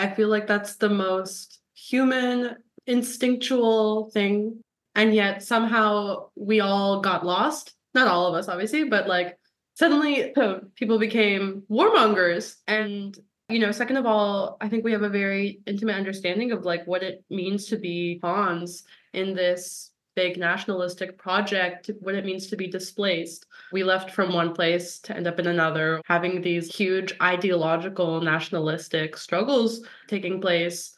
[0.00, 4.62] I feel like that's the most human instinctual thing.
[4.94, 7.74] And yet somehow we all got lost.
[7.94, 9.38] Not all of us obviously but like
[9.74, 10.34] suddenly
[10.74, 12.56] people became warmongers.
[12.66, 13.16] And
[13.50, 16.86] you know second of all i think we have a very intimate understanding of like
[16.86, 22.56] what it means to be pawns in this big nationalistic project what it means to
[22.56, 27.14] be displaced we left from one place to end up in another having these huge
[27.22, 30.94] ideological nationalistic struggles taking place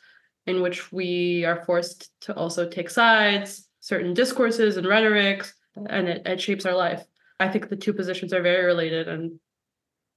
[0.46, 5.54] in which we are forced to also take sides, certain discourses and rhetorics,
[5.88, 7.04] and it, it shapes our life.
[7.40, 9.08] I think the two positions are very related.
[9.08, 9.38] And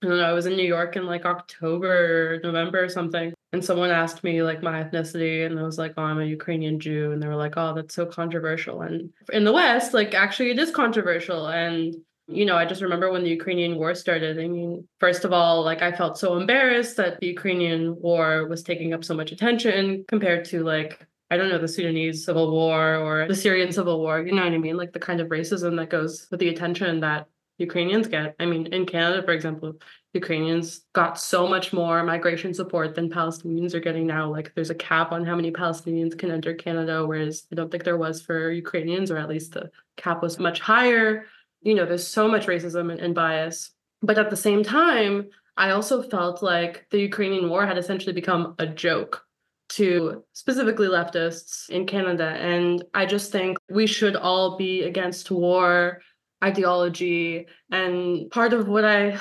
[0.03, 3.33] I don't know, I was in New York in like October, November or something.
[3.55, 6.77] And someone asked me like my ethnicity, and I was like, oh, I'm a Ukrainian
[6.77, 7.13] Jew.
[7.13, 8.81] And they were like, oh, that's so controversial.
[8.81, 11.47] And in the West, like actually it is controversial.
[11.47, 11.95] And
[12.27, 14.39] you know, I just remember when the Ukrainian war started.
[14.39, 18.61] I mean, first of all, like I felt so embarrassed that the Ukrainian war was
[18.61, 22.97] taking up so much attention compared to like I don't know, the Sudanese civil war
[22.97, 24.75] or the Syrian civil war, you know what I mean?
[24.75, 27.27] Like the kind of racism that goes with the attention that
[27.57, 28.35] Ukrainians get.
[28.37, 29.75] I mean, in Canada, for example,
[30.15, 34.31] Ukrainians got so much more migration support than Palestinians are getting now.
[34.31, 37.83] Like there's a cap on how many Palestinians can enter Canada, whereas I don't think
[37.83, 41.25] there was for Ukrainians, or at least the cap was much higher.
[41.61, 43.71] You know, there's so much racism and, and bias.
[44.01, 48.55] But at the same time, I also felt like the Ukrainian war had essentially become
[48.59, 49.25] a joke
[49.67, 52.27] to specifically leftists in Canada.
[52.39, 56.01] And I just think we should all be against war
[56.43, 57.47] ideology.
[57.71, 59.19] And part of what I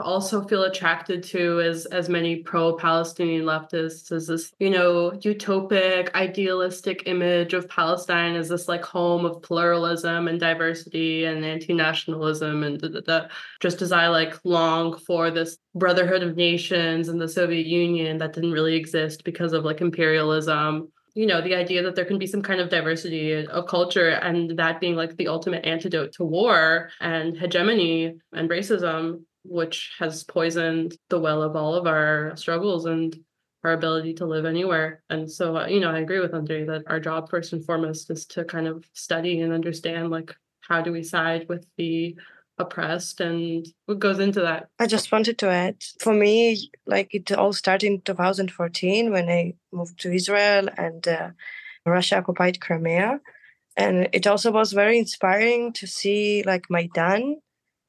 [0.00, 7.02] also feel attracted to as as many pro-palestinian leftists is this you know utopic idealistic
[7.06, 12.88] image of palestine as this like home of pluralism and diversity and anti-nationalism and da,
[12.88, 13.28] da, da.
[13.60, 18.32] just as i like long for this brotherhood of nations and the soviet union that
[18.32, 22.26] didn't really exist because of like imperialism you know the idea that there can be
[22.26, 26.90] some kind of diversity of culture and that being like the ultimate antidote to war
[27.00, 33.18] and hegemony and racism which has poisoned the well of all of our struggles and
[33.64, 35.02] our ability to live anywhere.
[35.10, 38.10] And so, uh, you know, I agree with Andrey that our job first and foremost
[38.10, 42.16] is to kind of study and understand like how do we side with the
[42.58, 44.68] oppressed and what goes into that.
[44.78, 49.54] I just wanted to add for me, like it all started in 2014 when I
[49.72, 51.30] moved to Israel and uh,
[51.86, 53.20] Russia occupied Crimea.
[53.76, 57.40] And it also was very inspiring to see like Maidan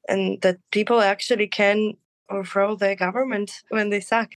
[0.08, 1.94] and that people actually can
[2.30, 4.30] overthrow their government when they suck.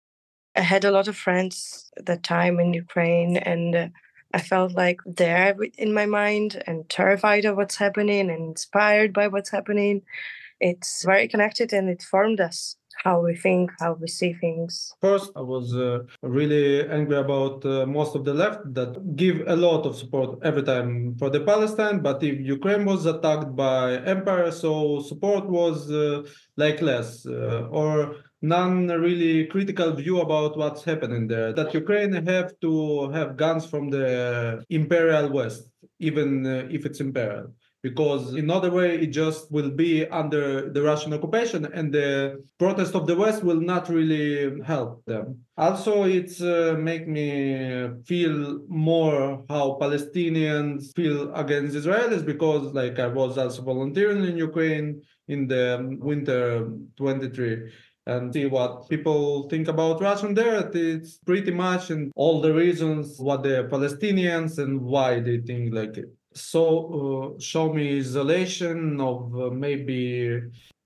[0.57, 3.89] I had a lot of friends at that time in Ukraine, and uh,
[4.35, 9.29] I felt like there in my mind and terrified of what's happening and inspired by
[9.29, 10.03] what's happening.
[10.61, 14.95] It's very connected and it formed us how we think, how we see things.
[15.01, 19.57] First, I was uh, really angry about uh, most of the left that give a
[19.57, 22.01] lot of support every time for the Palestine.
[22.01, 26.23] But if Ukraine was attacked by empire, so support was uh,
[26.57, 31.53] like less uh, or none really critical view about what's happening there.
[31.53, 35.69] That Ukraine have to have guns from the imperial West,
[35.99, 40.81] even uh, if it's imperial because in other way it just will be under the
[40.81, 45.41] Russian occupation and the protest of the West will not really help them.
[45.57, 53.09] Also, it's uh, make me feel more how Palestinians feel against Israelis because like I
[53.09, 57.73] was also volunteering in Ukraine in the winter 23
[58.07, 60.69] and see what people think about Russian there.
[60.73, 65.97] It's pretty much in all the reasons what the Palestinians and why they think like
[65.97, 70.41] it so uh, show me isolation of uh, maybe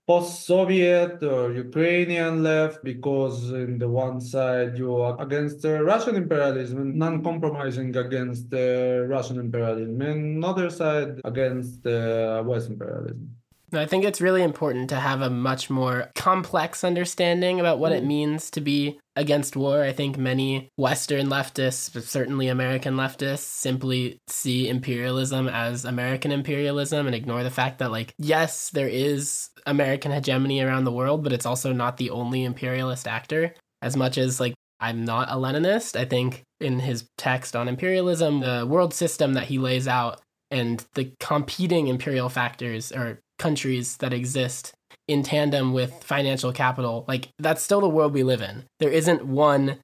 [0.07, 6.79] post-Soviet or Ukrainian left because in the one side you are against uh, Russian imperialism,
[6.79, 13.36] and non-compromising against Russian imperialism, and other side against West imperialism.
[13.73, 17.97] I think it's really important to have a much more complex understanding about what mm.
[17.97, 19.83] it means to be against war.
[19.83, 27.07] I think many Western leftists, but certainly American leftists, simply see imperialism as American imperialism
[27.07, 31.33] and ignore the fact that, like, yes, there is American hegemony around the world, but
[31.33, 33.53] it's also not the only imperialist actor.
[33.81, 38.39] As much as, like, I'm not a Leninist, I think in his text on imperialism,
[38.39, 44.13] the world system that he lays out and the competing imperial factors or countries that
[44.13, 44.73] exist
[45.07, 48.65] in tandem with financial capital, like that's still the world we live in.
[48.79, 49.77] There isn't one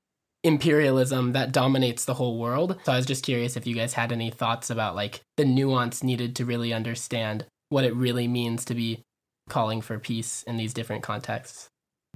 [0.43, 2.77] imperialism that dominates the whole world.
[2.83, 6.03] So I was just curious if you guys had any thoughts about like the nuance
[6.03, 9.01] needed to really understand what it really means to be
[9.49, 11.69] calling for peace in these different contexts.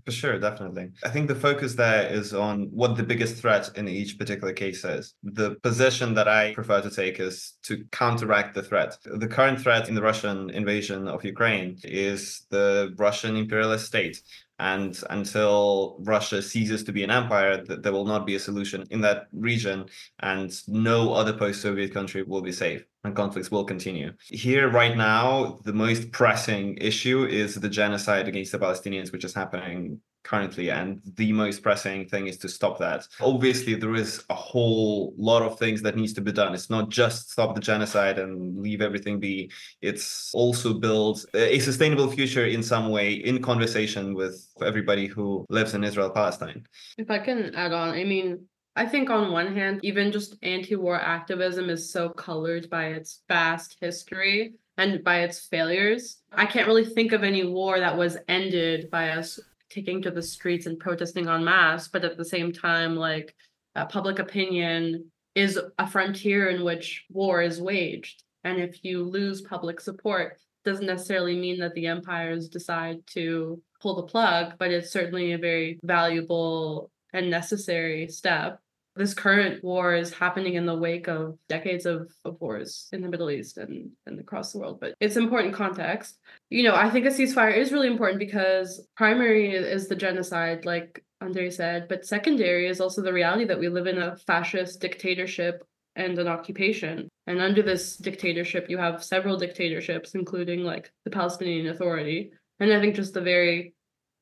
[0.07, 0.91] For sure, definitely.
[1.03, 4.85] I think the focus there is on what the biggest threat in each particular case
[4.85, 5.13] is.
[5.21, 8.97] The position that I prefer to take is to counteract the threat.
[9.03, 14.21] The current threat in the Russian invasion of Ukraine is the Russian imperialist state.
[14.59, 19.01] And until Russia ceases to be an empire, there will not be a solution in
[19.01, 19.87] that region,
[20.19, 24.13] and no other post Soviet country will be safe and conflicts will continue.
[24.21, 29.33] Here, right now, the most pressing issue is the genocide against the Palestinians, which is
[29.33, 33.07] happening currently and the most pressing thing is to stop that.
[33.21, 36.53] Obviously there is a whole lot of things that needs to be done.
[36.53, 39.49] It's not just stop the genocide and leave everything be.
[39.81, 45.73] It's also build a sustainable future in some way in conversation with everybody who lives
[45.73, 46.65] in israel palestine
[46.97, 48.45] if i can add on i mean
[48.77, 53.75] I think on one hand, even just anti-war activism is so colored by its vast
[53.81, 56.21] history and by its failures.
[56.31, 59.39] I can't really think of any war that was ended by us
[59.71, 63.33] taking to the streets and protesting en masse, but at the same time, like
[63.75, 68.25] uh, public opinion is a frontier in which war is waged.
[68.43, 73.95] And if you lose public support, doesn't necessarily mean that the empires decide to pull
[73.95, 78.61] the plug, but it's certainly a very valuable and necessary step.
[78.97, 83.09] This current war is happening in the wake of decades of, of wars in the
[83.09, 86.19] Middle East and, and across the world, but it's important context.
[86.49, 91.03] You know, I think a ceasefire is really important because primary is the genocide, like
[91.21, 95.63] Andrey said, but secondary is also the reality that we live in a fascist dictatorship
[95.95, 97.09] and an occupation.
[97.25, 102.31] And under this dictatorship, you have several dictatorships, including like the Palestinian Authority.
[102.59, 103.73] And I think just the very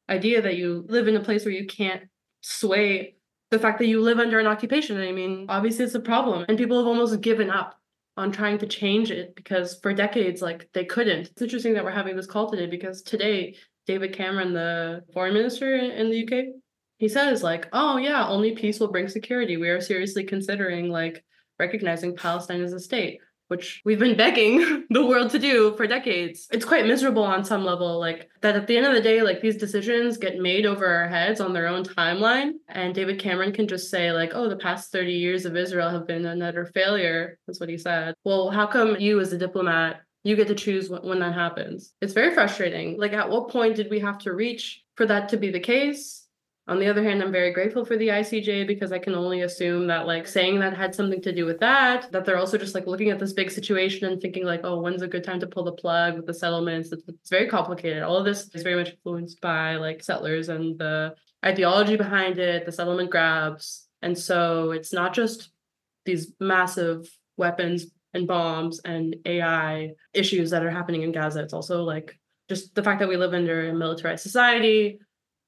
[0.10, 2.04] idea that you live in a place where you can't
[2.42, 3.15] sway
[3.56, 5.00] the fact that you live under an occupation.
[5.00, 6.46] I mean, obviously it's a problem.
[6.50, 7.80] And people have almost given up
[8.18, 11.28] on trying to change it because for decades, like they couldn't.
[11.28, 13.56] It's interesting that we're having this call today because today,
[13.88, 16.46] David Cameron, the foreign minister in the UK,
[16.98, 19.58] he says, like, oh, yeah, only peace will bring security.
[19.58, 21.24] We are seriously considering like
[21.60, 26.48] recognizing Palestine as a state which we've been begging the world to do for decades.
[26.52, 29.42] It's quite miserable on some level, like that at the end of the day, like
[29.42, 32.54] these decisions get made over our heads on their own timeline.
[32.68, 36.08] And David Cameron can just say, like, oh, the past 30 years of Israel have
[36.08, 37.38] been an utter failure.
[37.48, 38.16] That's what he said.
[38.24, 41.94] Well, how come you, as a diplomat, you get to choose when that happens?
[42.02, 43.00] It's very frustrating.
[43.00, 46.25] Like, at what point did we have to reach for that to be the case?
[46.68, 49.86] On the other hand, I'm very grateful for the ICJ because I can only assume
[49.88, 52.88] that like saying that had something to do with that, that they're also just like
[52.88, 55.64] looking at this big situation and thinking like, oh, when's a good time to pull
[55.64, 56.92] the plug with the settlements?
[56.92, 58.02] It's, very complicated.
[58.02, 61.14] All of this is very much influenced by like settlers and the
[61.46, 63.88] ideology behind it, the settlement grabs.
[64.02, 65.52] And so it's not just
[66.06, 67.08] these massive
[67.38, 67.86] weapons
[68.16, 71.44] and bombs and AI issues that are happening in Gaza.
[71.44, 72.18] It's also like
[72.50, 75.00] just the fact that we live under a militarized society,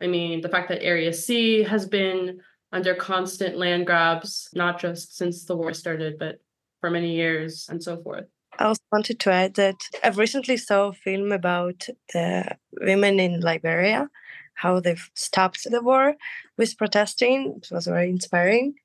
[0.02, 2.40] I mean, the fact that Area C has been
[2.72, 6.40] under constant land grabs, not just since the war started, but
[6.80, 8.26] for many years and so forth.
[8.60, 13.42] I also wanted to add that I've recently saw a film about the women in
[13.42, 14.10] Liberia,
[14.56, 16.16] how they've stopped the war
[16.58, 17.56] with protesting.
[17.58, 18.76] It was very inspiring.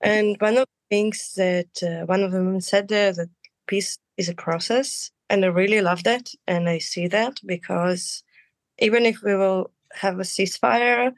[0.00, 3.28] And one of the things that uh, one of the women said there that
[3.66, 5.10] peace is a process.
[5.28, 6.30] And I really love that.
[6.46, 8.22] And I see that because
[8.78, 11.12] even if we will have a ceasefire,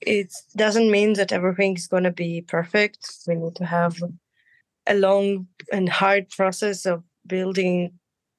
[0.00, 3.08] it doesn't mean that everything is going to be perfect.
[3.26, 4.02] We need to have
[4.86, 7.92] a long and hard process of building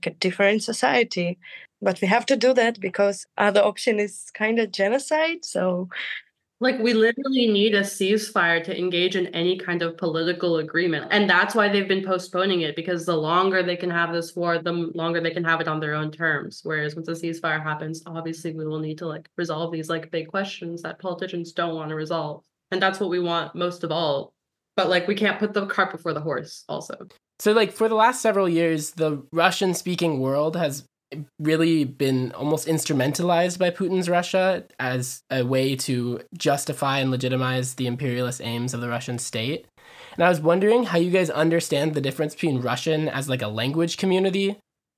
[0.06, 1.40] a different society.
[1.82, 5.44] But we have to do that because other option is kind of genocide.
[5.44, 5.90] So
[6.66, 11.08] like we literally need a ceasefire to engage in any kind of political agreement.
[11.12, 14.58] And that's why they've been postponing it because the longer they can have this war,
[14.58, 16.62] the longer they can have it on their own terms.
[16.64, 20.28] Whereas once a ceasefire happens, obviously we will need to like resolve these like big
[20.28, 22.44] questions that politicians don't want to resolve.
[22.72, 24.34] And that's what we want most of all.
[24.76, 26.96] But like we can't put the cart before the horse also.
[27.40, 30.86] So like for the last several years, the Russian speaking world has
[31.40, 37.88] really been almost instrumentalized by Putin's Russia as a way to justify and legitimize the
[37.88, 39.68] imperialist aims of the Russian state.
[40.16, 43.48] And I was wondering how you guys understand the difference between Russian as like a
[43.48, 44.58] language community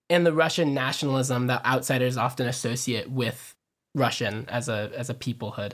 [0.10, 3.56] and the Russian nationalism that outsiders often associate with
[3.96, 5.74] Russian as a as a peoplehood.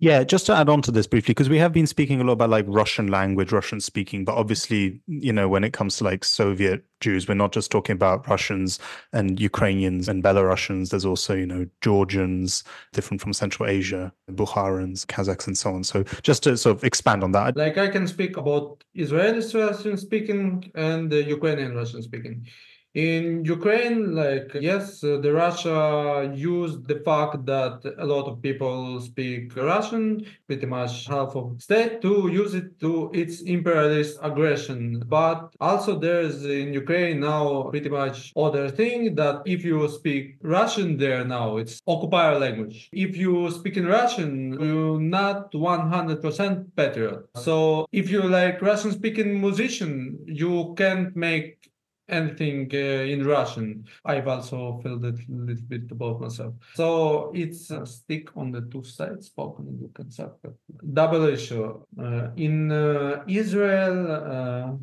[0.00, 2.32] Yeah, just to add on to this briefly, because we have been speaking a lot
[2.32, 6.24] about like Russian language, Russian speaking, but obviously, you know, when it comes to like
[6.24, 8.78] Soviet Jews, we're not just talking about Russians
[9.12, 10.88] and Ukrainians and Belarusians.
[10.88, 15.84] There's also, you know, Georgians, different from Central Asia, Bukharans, Kazakhs, and so on.
[15.84, 17.58] So just to sort of expand on that.
[17.58, 22.46] Like I can speak about Israeli Russian speaking and uh, Ukrainian Russian speaking.
[22.94, 29.00] In Ukraine, like, yes, uh, the Russia used the fact that a lot of people
[29.00, 35.04] speak Russian, pretty much half of the state, to use it to its imperialist aggression.
[35.06, 40.96] But also there's in Ukraine now pretty much other thing that if you speak Russian
[40.96, 42.88] there now, it's occupier language.
[42.92, 47.20] If you speak in Russian, you're not 100% patriot.
[47.36, 51.69] So if you like Russian speaking musician, you can't make
[52.10, 53.84] anything uh, in Russian.
[54.04, 56.54] I've also felt it a little bit about myself.
[56.74, 60.54] So it's a stick on the two sides, spoken and can suffer.
[60.92, 61.82] Double issue.
[62.00, 64.78] Uh, in uh, Israel,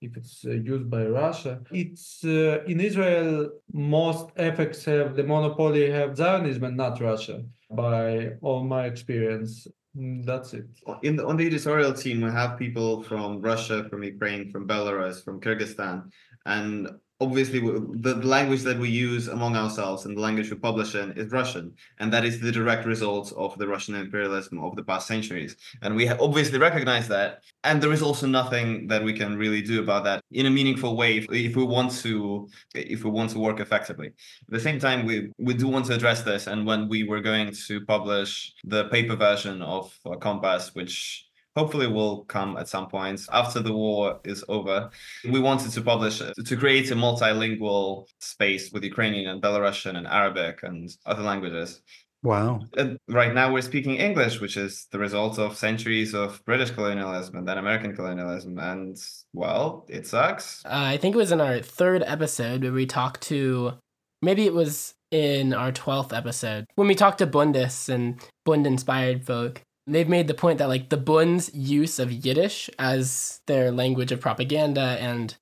[0.00, 6.16] if it's used by Russia, it's uh, in Israel, most effects have the monopoly have
[6.16, 9.66] Zionism and not Russia, by all my experience.
[9.96, 10.66] Mm, that's it.
[11.02, 15.24] In the, on the editorial team, we have people from Russia, from Ukraine, from Belarus,
[15.24, 16.10] from Kyrgyzstan,
[16.48, 16.88] and
[17.20, 21.32] obviously the language that we use among ourselves and the language we publish in is
[21.32, 25.56] Russian, and that is the direct result of the Russian imperialism of the past centuries.
[25.82, 29.82] And we obviously recognize that, and there is also nothing that we can really do
[29.82, 33.38] about that in a meaningful way if, if we want to if we want to
[33.38, 34.08] work effectively.
[34.08, 34.14] At
[34.50, 37.52] the same time, we we do want to address this, and when we were going
[37.66, 41.27] to publish the paper version of uh, Kompass, which
[41.58, 44.90] hopefully will come at some point after the war is over.
[45.24, 50.06] We wanted to publish it to create a multilingual space with Ukrainian and Belarusian and
[50.06, 51.80] Arabic and other languages.
[52.22, 52.60] Wow.
[52.76, 57.36] And right now we're speaking English, which is the result of centuries of British colonialism
[57.36, 58.58] and then American colonialism.
[58.58, 58.96] And
[59.32, 60.64] well, it sucks.
[60.64, 63.74] Uh, I think it was in our third episode where we talked to,
[64.20, 69.24] maybe it was in our 12th episode, when we talked to Bundists and Bund inspired
[69.24, 74.12] folk they've made the point that like the Bund's use of Yiddish as their language
[74.12, 75.34] of propaganda and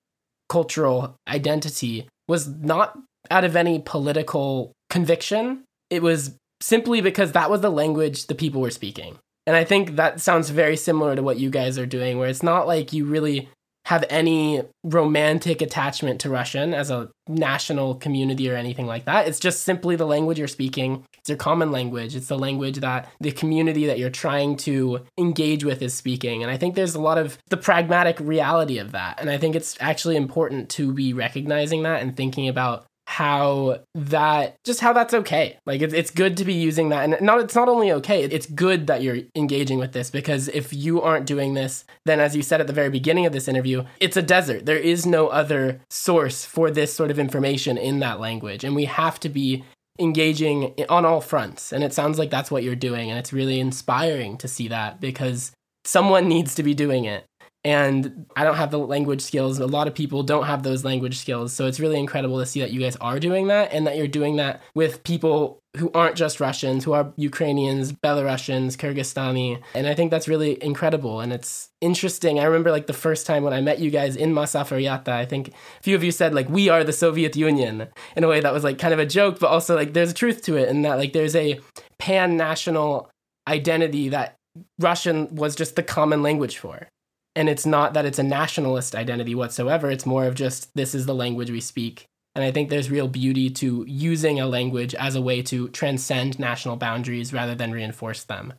[0.48, 2.98] cultural identity was not
[3.30, 5.64] out of any political conviction.
[5.90, 9.18] It was simply because that was the language the people were speaking.
[9.46, 12.42] And I think that sounds very similar to what you guys are doing, where it's
[12.42, 13.48] not like you really
[13.86, 19.28] have any romantic attachment to Russian as a national community or anything like that.
[19.28, 21.04] It's just simply the language you're speaking.
[21.18, 22.16] It's your common language.
[22.16, 26.42] It's the language that the community that you're trying to engage with is speaking.
[26.42, 29.20] And I think there's a lot of the pragmatic reality of that.
[29.20, 34.56] And I think it's actually important to be recognizing that and thinking about how that
[34.64, 35.58] just how that's okay.
[35.64, 37.04] Like it's, it's good to be using that.
[37.04, 40.72] And not it's not only okay it's good that you're engaging with this because if
[40.72, 43.84] you aren't doing this then as you said at the very beginning of this interview
[44.00, 44.66] it's a desert.
[44.66, 48.64] There is no other source for this sort of information in that language.
[48.64, 49.64] And we have to be
[49.98, 51.72] engaging on all fronts.
[51.72, 53.08] And it sounds like that's what you're doing.
[53.08, 55.52] And it's really inspiring to see that because
[55.84, 57.24] someone needs to be doing it
[57.66, 59.58] and I don't have the language skills.
[59.58, 61.52] A lot of people don't have those language skills.
[61.52, 64.06] So it's really incredible to see that you guys are doing that and that you're
[64.06, 69.60] doing that with people who aren't just Russians, who are Ukrainians, Belarusians, Kyrgyzstani.
[69.74, 71.20] And I think that's really incredible.
[71.20, 72.38] And it's interesting.
[72.38, 75.24] I remember like the first time when I met you guys in Masafer Yatta, I
[75.24, 78.38] think a few of you said like, we are the Soviet Union in a way
[78.38, 80.68] that was like kind of a joke, but also like there's a truth to it.
[80.68, 81.58] And that like there's a
[81.98, 83.10] pan national
[83.48, 84.36] identity that
[84.78, 86.88] Russian was just the common language for
[87.36, 91.06] and it's not that it's a nationalist identity whatsoever it's more of just this is
[91.06, 95.14] the language we speak and i think there's real beauty to using a language as
[95.14, 98.54] a way to transcend national boundaries rather than reinforce them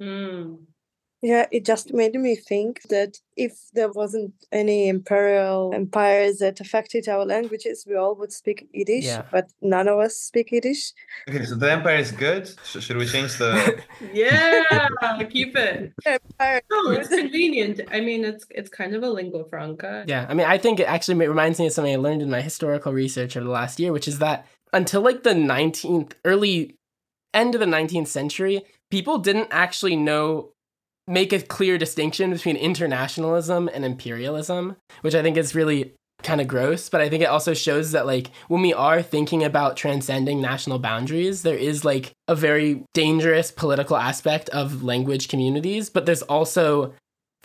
[0.00, 0.58] mm.
[1.22, 7.08] Yeah, it just made me think that if there wasn't any imperial empires that affected
[7.08, 9.22] our languages, we all would speak Yiddish, yeah.
[9.30, 10.92] but none of us speak Yiddish.
[11.28, 12.50] Okay, so the empire is good.
[12.64, 13.80] Should we change the?
[14.12, 14.88] yeah,
[15.30, 15.92] keep it.
[16.04, 16.60] Empire.
[16.72, 17.80] Oh, it's convenient.
[17.92, 20.04] I mean, it's it's kind of a lingua franca.
[20.08, 22.40] Yeah, I mean, I think it actually reminds me of something I learned in my
[22.40, 26.78] historical research over the last year, which is that until like the 19th, early
[27.32, 30.51] end of the 19th century, people didn't actually know
[31.06, 36.48] make a clear distinction between internationalism and imperialism, which I think is really kind of
[36.48, 40.40] gross, but I think it also shows that like when we are thinking about transcending
[40.40, 46.22] national boundaries, there is like a very dangerous political aspect of language communities, but there's
[46.22, 46.94] also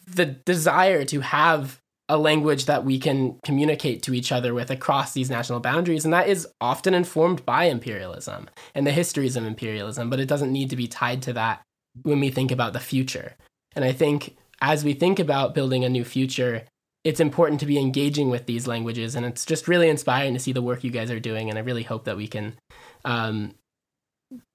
[0.08, 1.80] the desire to have
[2.10, 6.06] a language that we can communicate to each other with across these national boundaries.
[6.06, 10.54] And that is often informed by imperialism and the histories of imperialism, but it doesn't
[10.54, 11.62] need to be tied to that
[12.04, 13.36] when we think about the future.
[13.78, 16.64] And I think as we think about building a new future,
[17.04, 19.16] it's important to be engaging with these languages.
[19.16, 21.48] And it's just really inspiring to see the work you guys are doing.
[21.48, 22.58] And I really hope that we can
[23.06, 23.54] um,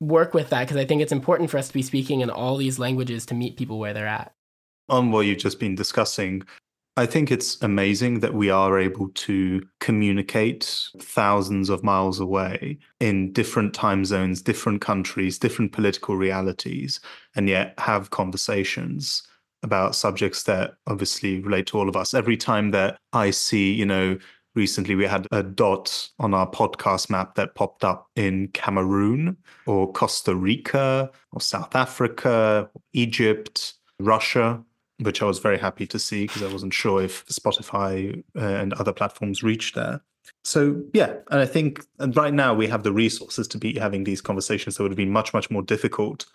[0.01, 2.57] work with that because I think it's important for us to be speaking in all
[2.57, 4.33] these languages to meet people where they're at.
[4.89, 6.43] On what you've just been discussing,
[6.95, 13.33] I think it's amazing that we are able to communicate thousands of miles away in
[13.33, 17.01] different time zones, different countries, different political realities,
[17.35, 19.23] and yet have conversations
[19.63, 22.13] about subjects that obviously relate to all of us.
[22.13, 24.19] Every time that I see, you know,
[24.55, 29.91] recently we had a dot on our podcast map that popped up in Cameroon or
[29.93, 34.63] Costa Rica or South Africa, Egypt, Russia
[35.03, 38.73] which I was very happy to see because I wasn't sure if Spotify uh, and
[38.75, 40.01] other platforms reached there.
[40.45, 44.05] So yeah, and I think and right now we have the resources to be having
[44.05, 46.27] these conversations that would have been much much more difficult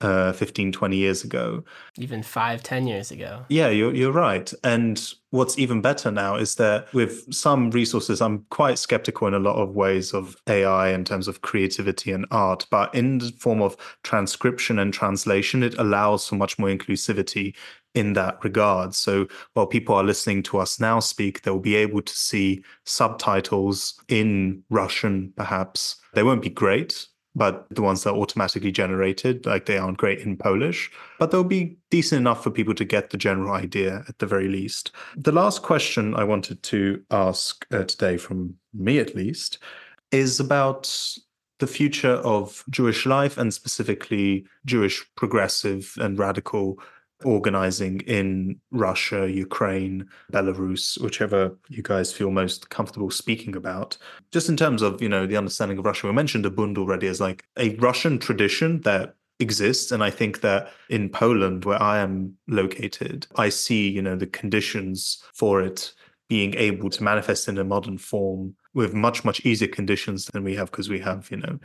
[0.00, 1.64] uh, 15 20 years ago.
[1.98, 3.44] Even five, ten years ago.
[3.48, 4.52] Yeah you're, you're right.
[4.62, 5.02] And
[5.34, 9.56] what's even better now is that with some resources i'm quite skeptical in a lot
[9.56, 13.76] of ways of ai in terms of creativity and art but in the form of
[14.04, 17.52] transcription and translation it allows for much more inclusivity
[17.94, 18.94] in that regard.
[18.94, 24.00] So while people are listening to us now speak, they'll be able to see subtitles
[24.08, 25.96] in Russian, perhaps.
[26.12, 30.20] They won't be great, but the ones that are automatically generated, like they aren't great
[30.20, 34.18] in Polish, but they'll be decent enough for people to get the general idea at
[34.18, 34.92] the very least.
[35.16, 39.58] The last question I wanted to ask uh, today, from me at least,
[40.10, 41.16] is about
[41.60, 46.78] the future of Jewish life and specifically Jewish progressive and radical
[47.24, 53.96] organizing in Russia, Ukraine, Belarus, whichever you guys feel most comfortable speaking about.
[54.32, 57.06] Just in terms of, you know, the understanding of Russia, we mentioned the Bund already
[57.06, 61.98] as like a Russian tradition that exists and i think that in poland where i
[61.98, 65.92] am located i see you know the conditions for it
[66.28, 70.54] being able to manifest in a modern form with much much easier conditions than we
[70.54, 71.58] have because we have you know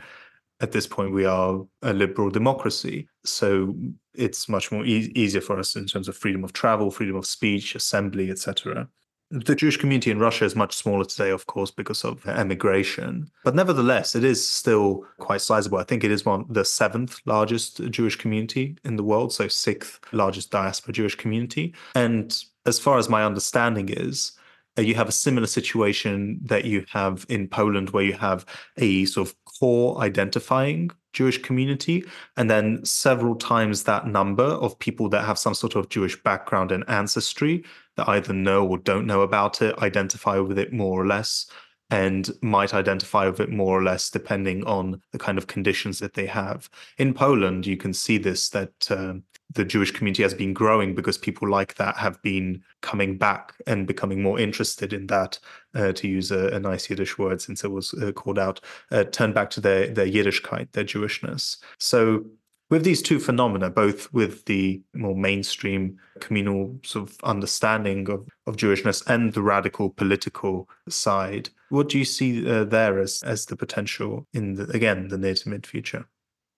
[0.60, 3.08] at this point we are a liberal democracy.
[3.24, 3.74] So
[4.14, 7.26] it's much more e- easier for us in terms of freedom of travel freedom of
[7.26, 8.88] speech assembly etc
[9.30, 13.30] the jewish community in russia is much smaller today of course because of emigration.
[13.44, 15.78] But nevertheless it is still quite sizable.
[15.78, 20.00] I think it is one the seventh largest jewish community in the world so sixth
[20.12, 21.74] largest diaspora jewish community.
[21.94, 22.36] And
[22.66, 24.32] as far as my understanding is
[24.78, 28.46] uh, you have a similar situation that you have in Poland, where you have
[28.76, 32.04] a sort of core identifying Jewish community,
[32.36, 36.72] and then several times that number of people that have some sort of Jewish background
[36.72, 37.64] and ancestry
[37.96, 41.46] that either know or don't know about it, identify with it more or less,
[41.90, 46.14] and might identify with it more or less depending on the kind of conditions that
[46.14, 46.70] they have.
[46.98, 49.14] In Poland, you can see this that uh,
[49.52, 53.86] the Jewish community has been growing because people like that have been coming back and
[53.86, 55.38] becoming more interested in that,
[55.74, 58.60] uh, to use a, a, nice Yiddish word since it was uh, called out,
[58.90, 61.58] uh, turn back to their, their Yiddishkeit, their Jewishness.
[61.78, 62.24] So
[62.70, 68.56] with these two phenomena, both with the more mainstream communal sort of understanding of, of
[68.56, 73.56] Jewishness and the radical political side, what do you see uh, there as, as the
[73.56, 76.06] potential in, the, again, the near to mid future?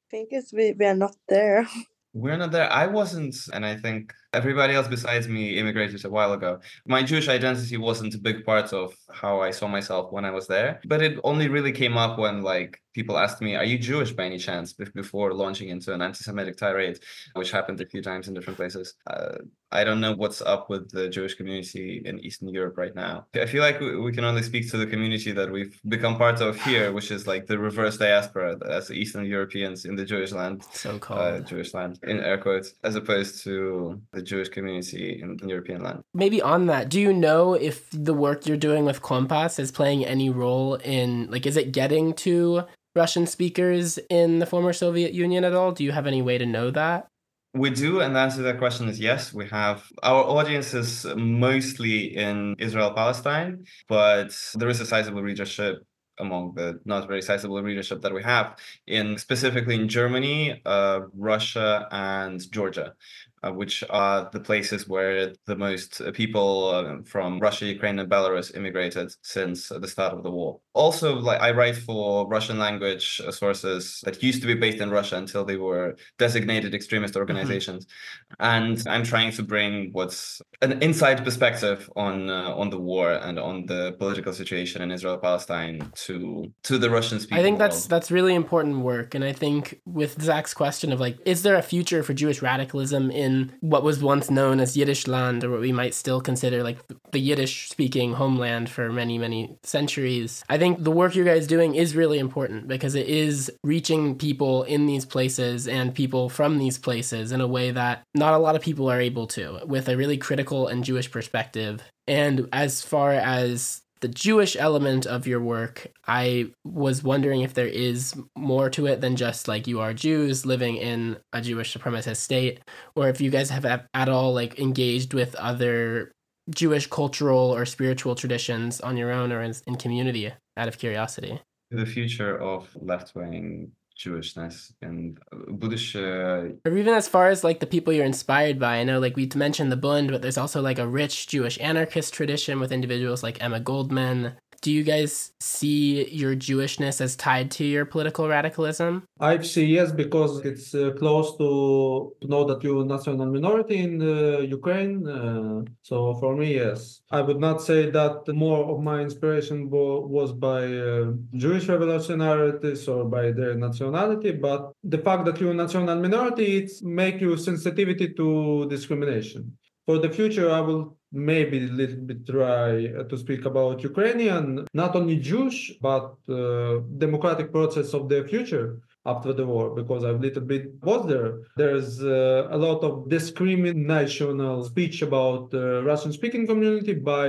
[0.08, 1.66] I think we, we are not there.
[2.14, 2.70] We're not there.
[2.70, 6.60] I wasn't, and I think everybody else besides me immigrated a while ago.
[6.86, 10.46] My Jewish identity wasn't a big part of how I saw myself when I was
[10.46, 14.12] there, but it only really came up when like people asked me, "Are you Jewish
[14.12, 16.98] by any chance?" before launching into an anti-Semitic tirade,
[17.34, 18.94] which happened a few times in different places.
[19.06, 19.38] Uh,
[19.72, 23.26] I don't know what's up with the Jewish community in Eastern Europe right now.
[23.34, 26.60] I feel like we can only speak to the community that we've become part of
[26.60, 31.20] here, which is like the reverse diaspora as Eastern Europeans in the Jewish land, so-called
[31.20, 35.82] uh, Jewish land in air quotes, as opposed to the Jewish community in, in European
[35.82, 36.02] land.
[36.12, 40.04] Maybe on that, do you know if the work you're doing with Kompass is playing
[40.04, 42.64] any role in like is it getting to
[42.94, 45.72] Russian speakers in the former Soviet Union at all?
[45.72, 47.08] Do you have any way to know that?
[47.54, 49.34] We do, and the answer to that question is yes.
[49.34, 55.84] We have our audience is mostly in Israel, Palestine, but there is a sizable readership
[56.18, 61.88] among the not very sizable readership that we have in specifically in Germany, uh, Russia,
[61.90, 62.94] and Georgia
[63.42, 68.10] uh, which are the places where the most uh, people uh, from Russia, Ukraine, and
[68.10, 70.60] Belarus immigrated since the start of the war.
[70.74, 74.90] Also, like I write for Russian language uh, sources that used to be based in
[74.90, 77.20] Russia until they were designated extremist mm-hmm.
[77.20, 78.44] organizations, mm-hmm.
[78.44, 83.38] and I'm trying to bring what's an inside perspective on uh, on the war and
[83.38, 87.38] on the political situation in Israel Palestine to to the Russian speaking.
[87.38, 87.72] I think world.
[87.72, 91.56] that's that's really important work, and I think with Zach's question of like, is there
[91.56, 95.60] a future for Jewish radicalism in what was once known as Yiddish land, or what
[95.60, 96.78] we might still consider like
[97.10, 100.44] the Yiddish speaking homeland for many, many centuries.
[100.48, 104.62] I think the work you guys doing is really important because it is reaching people
[104.62, 108.54] in these places and people from these places in a way that not a lot
[108.54, 111.82] of people are able to, with a really critical and Jewish perspective.
[112.06, 117.68] And as far as the Jewish element of your work, I was wondering if there
[117.68, 122.16] is more to it than just like you are Jews living in a Jewish supremacist
[122.16, 122.60] state,
[122.96, 126.12] or if you guys have at all like engaged with other
[126.50, 131.40] Jewish cultural or spiritual traditions on your own or in, in community out of curiosity.
[131.70, 135.94] The future of left wing Jewishness and uh, Bundist.
[135.94, 138.76] Uh, or even as far as like the people you're inspired by.
[138.76, 142.14] I know like we mentioned the Bund, but there's also like a rich Jewish anarchist
[142.14, 147.64] tradition with individuals like Emma Goldman do you guys see your Jewishness as tied to
[147.64, 149.02] your political radicalism?
[149.18, 154.00] I see yes, because it's uh, close to, know that you're a national minority in
[154.00, 155.06] uh, Ukraine.
[155.06, 157.00] Uh, so for me, yes.
[157.10, 163.04] I would not say that more of my inspiration was by uh, Jewish revolutionaries or
[163.04, 168.14] by their nationality, but the fact that you're a national minority, it make you sensitivity
[168.14, 169.58] to discrimination.
[169.86, 174.96] For the future, I will maybe a little bit try to speak about Ukrainian, not
[174.96, 180.26] only Jewish, but uh, democratic process of their future after the war because I've a
[180.26, 181.40] little bit was there.
[181.56, 187.26] There's uh, a lot of discriminational speech about the Russian speaking community by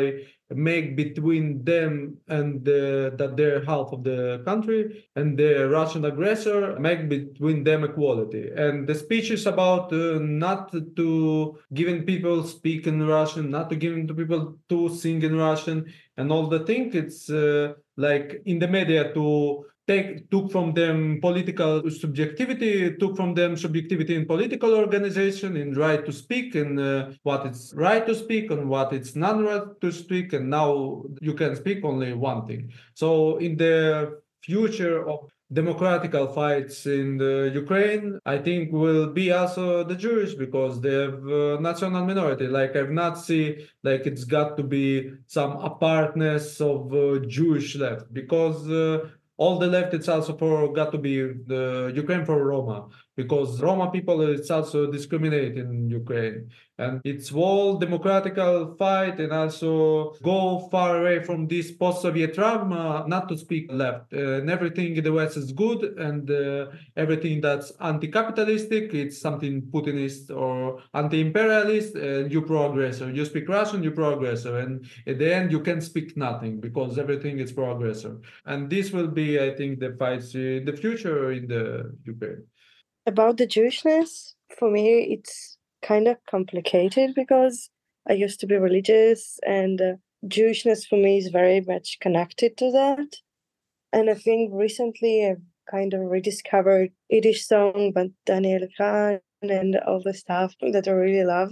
[0.55, 6.79] make between them and the, that they're half of the country and the Russian aggressor
[6.79, 8.49] make between them equality.
[8.55, 13.75] And the speech is about uh, not to giving people speak in Russian, not to
[13.75, 16.91] giving to people to sing in Russian and all the thing.
[16.93, 23.33] It's uh, like in the media to take took from them political subjectivity, took from
[23.33, 28.15] them subjectivity in political organization, in right to speak, and uh, what it's right to
[28.15, 32.45] speak and what it's not right to speak, and now you can speak only one
[32.47, 32.71] thing.
[32.93, 37.19] So in the future of democratical fights in
[37.53, 42.47] Ukraine, I think will be also the Jewish because they have uh, national minority.
[42.47, 48.11] Like I've not seen like it's got to be some apartness of uh, Jewish left
[48.13, 52.87] because uh, all the left it's also for got to be the Ukraine for Roma
[53.15, 56.49] because Roma people it's also discriminate in Ukraine.
[56.79, 63.29] And it's all democratical fight and also go far away from this post-Soviet trauma not
[63.29, 64.11] to speak left.
[64.11, 70.35] And everything in the West is good and uh, everything that's anti-capitalistic it's something Putinist
[70.35, 74.63] or anti-imperialist and you progressor you speak Russian you progressor.
[74.63, 78.19] And at the end you can speak nothing because everything is progressor.
[78.47, 82.43] And this will be I think the fights in the future in the Ukraine
[83.05, 87.69] about the Jewishness, for me, it's kind of complicated because
[88.09, 89.93] I used to be religious, and uh,
[90.27, 93.17] Jewishness for me is very much connected to that.
[93.91, 100.01] And I think recently I've kind of rediscovered Yiddish song by Daniel Kahn and all
[100.01, 101.51] the stuff that I really love.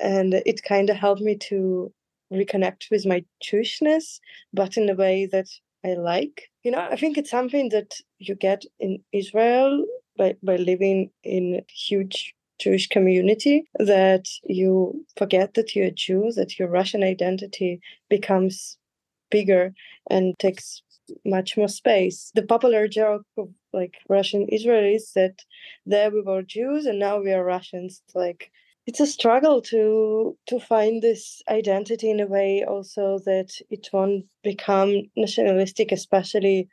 [0.00, 1.92] And it kind of helped me to
[2.32, 4.20] reconnect with my Jewishness,
[4.52, 5.48] but in a way that
[5.84, 6.50] I like.
[6.62, 9.84] You know, I think it's something that you get in Israel
[10.18, 16.32] by, by living in a huge Jewish community that you forget that you're a Jew,
[16.34, 18.76] that your Russian identity becomes
[19.30, 19.72] bigger
[20.10, 20.82] and takes
[21.24, 22.30] much more space.
[22.34, 25.40] The popular joke of like Russian Israelis that
[25.86, 28.02] there we were Jews and now we are Russians.
[28.14, 28.50] Like
[28.86, 34.24] it's a struggle to to find this identity in a way also that it won't
[34.42, 36.68] become nationalistic, especially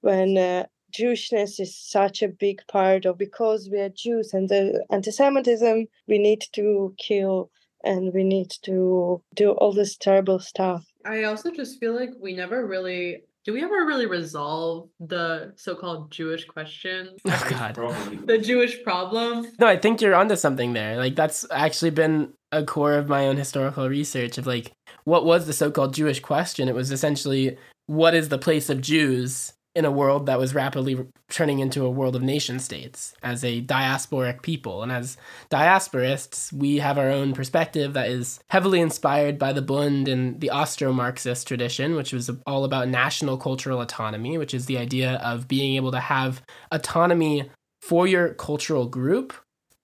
[0.00, 4.84] when uh, Jewishness is such a big part of because we are Jews and the
[4.90, 7.50] anti-Semitism, we need to kill
[7.84, 10.84] and we need to do all this terrible stuff.
[11.04, 16.12] I also just feel like we never really do we ever really resolve the so-called
[16.12, 17.16] Jewish question?
[17.26, 19.48] Oh God, the Jewish problem.
[19.58, 20.96] No, I think you're onto something there.
[20.96, 24.72] Like that's actually been a core of my own historical research of like
[25.04, 26.68] what was the so-called Jewish question.
[26.68, 31.06] It was essentially what is the place of Jews in a world that was rapidly
[31.30, 34.82] turning into a world of nation states as a diasporic people.
[34.82, 35.16] And as
[35.50, 40.50] diasporists, we have our own perspective that is heavily inspired by the Bund and the
[40.50, 45.48] Austro Marxist tradition, which was all about national cultural autonomy, which is the idea of
[45.48, 47.50] being able to have autonomy
[47.80, 49.32] for your cultural group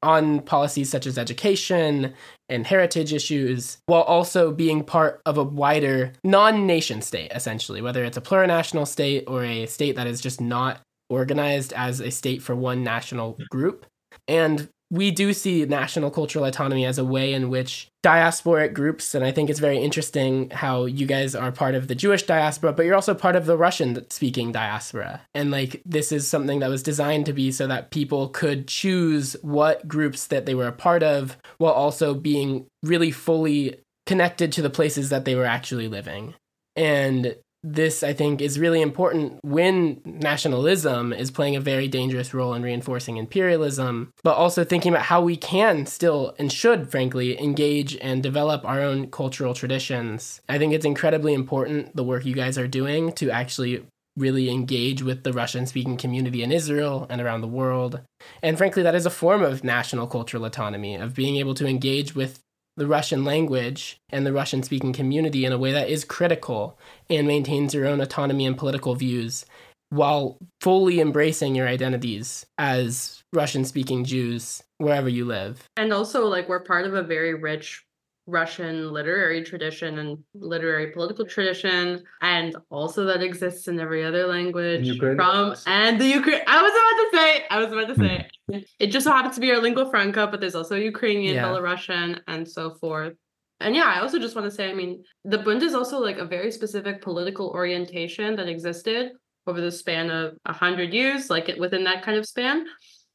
[0.03, 2.14] on policies such as education
[2.49, 8.05] and heritage issues, while also being part of a wider non nation state, essentially, whether
[8.05, 10.80] it's a plurinational state or a state that is just not
[11.11, 13.86] organized as a state for one national group.
[14.26, 19.24] And we do see national cultural autonomy as a way in which diasporic groups, and
[19.24, 22.86] I think it's very interesting how you guys are part of the Jewish diaspora, but
[22.86, 25.20] you're also part of the Russian speaking diaspora.
[25.34, 29.36] And like this is something that was designed to be so that people could choose
[29.43, 34.62] what groups that they were a part of while also being really fully connected to
[34.62, 36.34] the places that they were actually living.
[36.76, 37.36] And
[37.75, 42.62] this, I think, is really important when nationalism is playing a very dangerous role in
[42.62, 48.23] reinforcing imperialism, but also thinking about how we can still and should, frankly, engage and
[48.23, 50.41] develop our own cultural traditions.
[50.49, 53.85] I think it's incredibly important the work you guys are doing to actually
[54.16, 58.01] really engage with the Russian speaking community in Israel and around the world.
[58.43, 62.14] And frankly, that is a form of national cultural autonomy, of being able to engage
[62.14, 62.41] with
[62.79, 66.79] the Russian language and the Russian speaking community in a way that is critical
[67.11, 69.45] and maintains your own autonomy and political views
[69.91, 75.64] while fully embracing your identities as Russian speaking Jews wherever you live.
[75.76, 77.85] And also, like, we're part of a very rich
[78.29, 84.99] Russian literary tradition and literary political tradition, and also that exists in every other language
[84.99, 86.43] from and the Ukraine.
[86.47, 88.59] I was about to say, I was about to say, hmm.
[88.79, 91.45] it just so happens to be our lingua franca, but there's also Ukrainian, yeah.
[91.45, 93.14] Belarusian, and so forth.
[93.61, 96.18] And yeah, I also just want to say, I mean, the Bund is also like
[96.18, 99.12] a very specific political orientation that existed
[99.47, 102.66] over the span of a hundred years, like within that kind of span,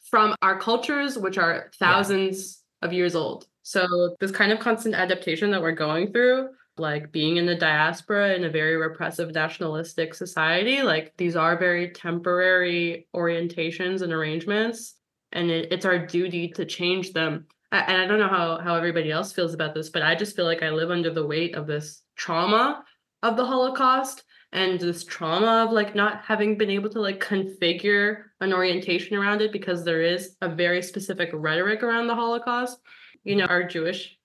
[0.09, 2.87] from our cultures, which are thousands yeah.
[2.87, 3.45] of years old.
[3.63, 8.33] So this kind of constant adaptation that we're going through, like being in the diaspora
[8.33, 14.95] in a very repressive nationalistic society, like these are very temporary orientations and arrangements.
[15.31, 17.47] And it, it's our duty to change them.
[17.71, 20.45] And I don't know how, how everybody else feels about this, but I just feel
[20.45, 22.83] like I live under the weight of this trauma
[23.23, 28.23] of the Holocaust and this trauma of like not having been able to like configure
[28.41, 32.77] an orientation around it because there is a very specific rhetoric around the Holocaust
[33.23, 34.17] you know, our Jewish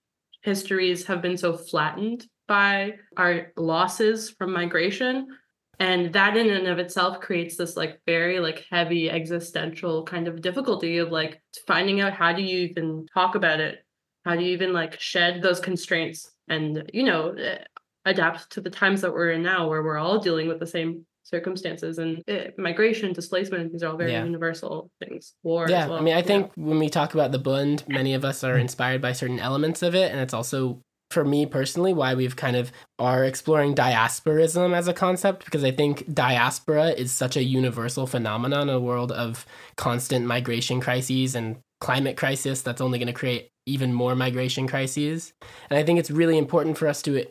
[0.42, 5.28] histories have been so flattened by our losses from migration.
[5.80, 10.40] And that in and of itself creates this like very like heavy existential kind of
[10.40, 13.78] difficulty of like finding out how do you even talk about it?
[14.24, 17.58] How do you even like shed those constraints and, you know, eh,
[18.04, 21.04] adapt to the times that we're in now where we're all dealing with the same
[21.28, 24.24] circumstances and it, migration displacement these are all very yeah.
[24.24, 25.98] universal things war yeah well.
[25.98, 26.64] i mean i think yeah.
[26.64, 28.62] when we talk about the bund many of us are mm-hmm.
[28.62, 32.56] inspired by certain elements of it and it's also for me personally why we've kind
[32.56, 38.06] of are exploring diasporism as a concept because i think diaspora is such a universal
[38.06, 39.44] phenomenon in a world of
[39.76, 45.34] constant migration crises and climate crisis that's only going to create even more migration crises
[45.68, 47.26] and i think it's really important for us to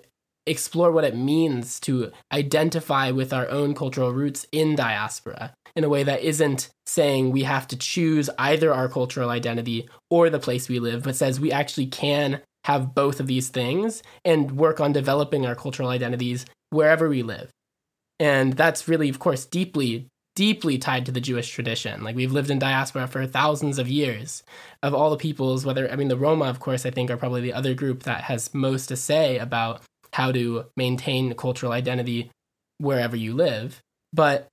[0.50, 5.90] explore what it means to identify with our own cultural roots in diaspora in a
[5.90, 10.68] way that isn't saying we have to choose either our cultural identity or the place
[10.68, 14.92] we live, but says we actually can have both of these things and work on
[14.92, 17.50] developing our cultural identities wherever we live.
[18.20, 22.04] And that's really, of course, deeply, deeply tied to the Jewish tradition.
[22.04, 24.44] Like we've lived in diaspora for thousands of years.
[24.82, 27.42] Of all the peoples, whether, I mean, the Roma, of course, I think are probably
[27.42, 29.82] the other group that has most to say about
[30.18, 32.32] how to maintain cultural identity
[32.80, 33.84] wherever you live.
[34.12, 34.48] But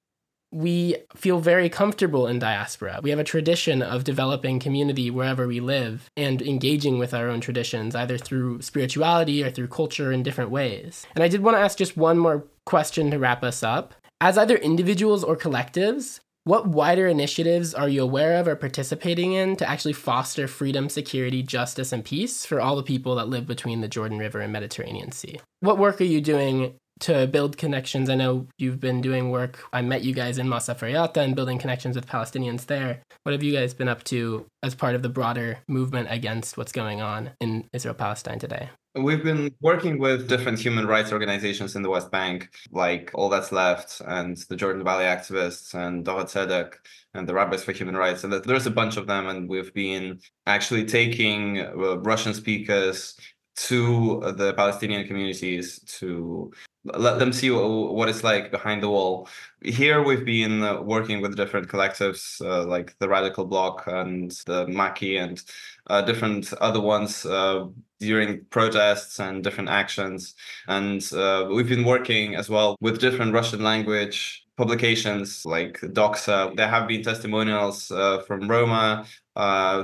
[0.52, 3.00] we feel very comfortable in diaspora.
[3.02, 7.40] We have a tradition of developing community wherever we live and engaging with our own
[7.40, 11.06] traditions, either through spirituality or through culture in different ways.
[11.14, 13.94] And I did want to ask just one more question to wrap us up.
[14.20, 19.56] As either individuals or collectives, what wider initiatives are you aware of or participating in
[19.56, 23.80] to actually foster freedom, security, justice, and peace for all the people that live between
[23.80, 25.40] the Jordan River and Mediterranean Sea?
[25.60, 28.08] What work are you doing to build connections?
[28.08, 29.64] I know you've been doing work.
[29.72, 33.00] I met you guys in Masafer Yatta and building connections with Palestinians there.
[33.22, 36.72] What have you guys been up to as part of the broader movement against what's
[36.72, 38.68] going on in Israel Palestine today?
[38.96, 43.50] We've been working with different human rights organizations in the West Bank, like All That's
[43.50, 46.74] Left and the Jordan Valley Activists and Doha Tzedek
[47.12, 48.22] and the Rabbis for Human Rights.
[48.22, 49.26] And there's a bunch of them.
[49.26, 53.18] And we've been actually taking uh, Russian speakers
[53.56, 56.52] to the Palestinian communities to
[56.84, 59.28] let them see what it's like behind the wall.
[59.62, 64.66] Here we've been uh, working with different collectives uh, like the Radical Bloc and the
[64.66, 65.42] Maki and
[65.86, 67.66] uh, different other ones uh,
[68.00, 70.34] during protests and different actions.
[70.68, 76.54] And uh, we've been working as well with different Russian language publications like Doxa.
[76.54, 79.06] There have been testimonials uh, from Roma.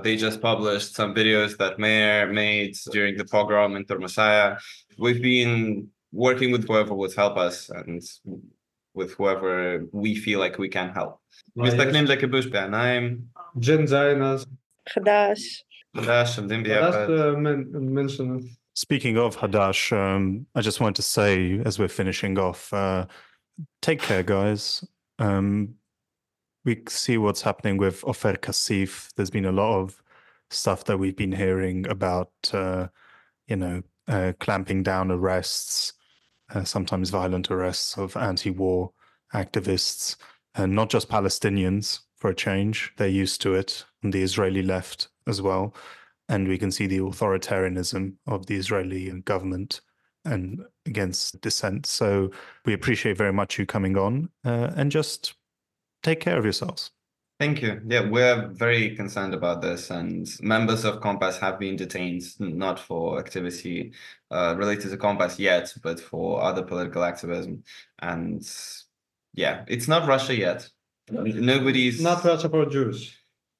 [0.04, 4.60] they just published some videos that Meir made during the pogrom in Turmus Ayya.
[4.98, 8.01] We've been working with whoever would help us and
[8.93, 11.19] with whoever we feel like we can help.
[11.55, 13.17] מסתכלים לכיבוש בעיניים.
[13.59, 14.45] ג'ן זיינס.
[14.89, 15.65] חדש.
[15.97, 17.07] חדש, עומדים ביחד.
[18.77, 23.05] Speaking of Hadash, um, I just wanted to say as we're finishing off, uh,
[23.81, 24.83] take care, guys.
[25.17, 25.75] Um,
[26.65, 29.13] we see what's happening with Ofer Kasif.
[29.15, 30.03] There's been a lot of
[30.49, 32.87] stuff that we've been hearing about, uh,
[33.47, 35.93] you know, uh, clamping down arrests,
[36.54, 38.92] uh, sometimes violent arrests of anti war
[39.34, 40.16] activists,
[40.54, 42.92] and not just Palestinians for a change.
[42.96, 45.74] They're used to it, and the Israeli left as well.
[46.28, 49.80] And we can see the authoritarianism of the Israeli government
[50.24, 51.86] and against dissent.
[51.86, 52.30] So
[52.64, 55.34] we appreciate very much you coming on uh, and just
[56.02, 56.90] take care of yourselves.
[57.40, 57.80] Thank you.
[57.86, 63.18] Yeah, we're very concerned about this, and members of Kompass have been detained not for
[63.18, 63.94] activity
[64.30, 67.64] uh, related to Kompass yet, but for other political activism.
[68.00, 68.46] And
[69.32, 70.68] yeah, it's not Russia yet.
[71.10, 73.16] Nobody's not Russia for Jews.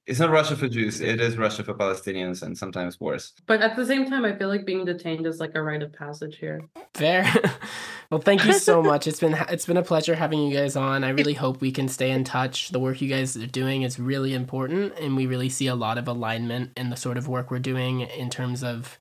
[0.06, 1.00] It's not Russia for Jews.
[1.00, 3.32] It is Russia for Palestinians, and sometimes worse.
[3.46, 5.94] But at the same time, I feel like being detained is like a rite of
[5.94, 6.68] passage here.
[6.92, 7.32] Fair.
[8.10, 9.06] well, thank you so much.
[9.06, 11.04] It's been it's been a pleasure having you guys on.
[11.04, 12.70] I really hope we can stay in touch.
[12.70, 15.98] The work you guys are doing is really important, and we really see a lot
[15.98, 18.98] of alignment in the sort of work we're doing in terms of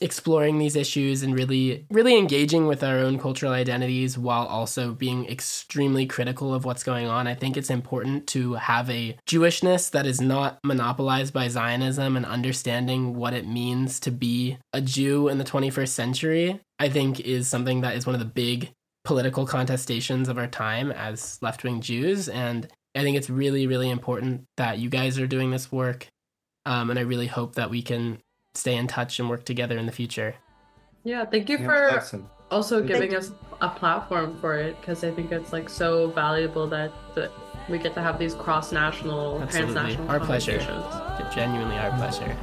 [0.00, 5.26] exploring these issues and really really engaging with our own cultural identities while also being
[5.26, 7.26] extremely critical of what's going on.
[7.26, 12.26] I think it's important to have a Jewishness that is not monopolized by Zionism and
[12.26, 16.60] understanding what it means to be a Jew in the 21st century.
[16.78, 18.70] I think is something that is one of the big
[19.04, 24.44] political contestations of our time as left-wing Jews and I think it's really really important
[24.56, 26.08] that you guys are doing this work
[26.64, 28.18] um, and I really hope that we can
[28.54, 30.34] stay in touch and work together in the future.
[31.04, 32.28] Yeah, thank you Yeah, for awesome.
[32.50, 33.18] also giving you.
[33.18, 37.30] us a platform for it because I think it's like so valuable that, that
[37.68, 40.58] we get to have these cross national, transnational Our pleasure.
[40.58, 41.34] conversations.
[41.34, 42.36] Genuinely our pleasure.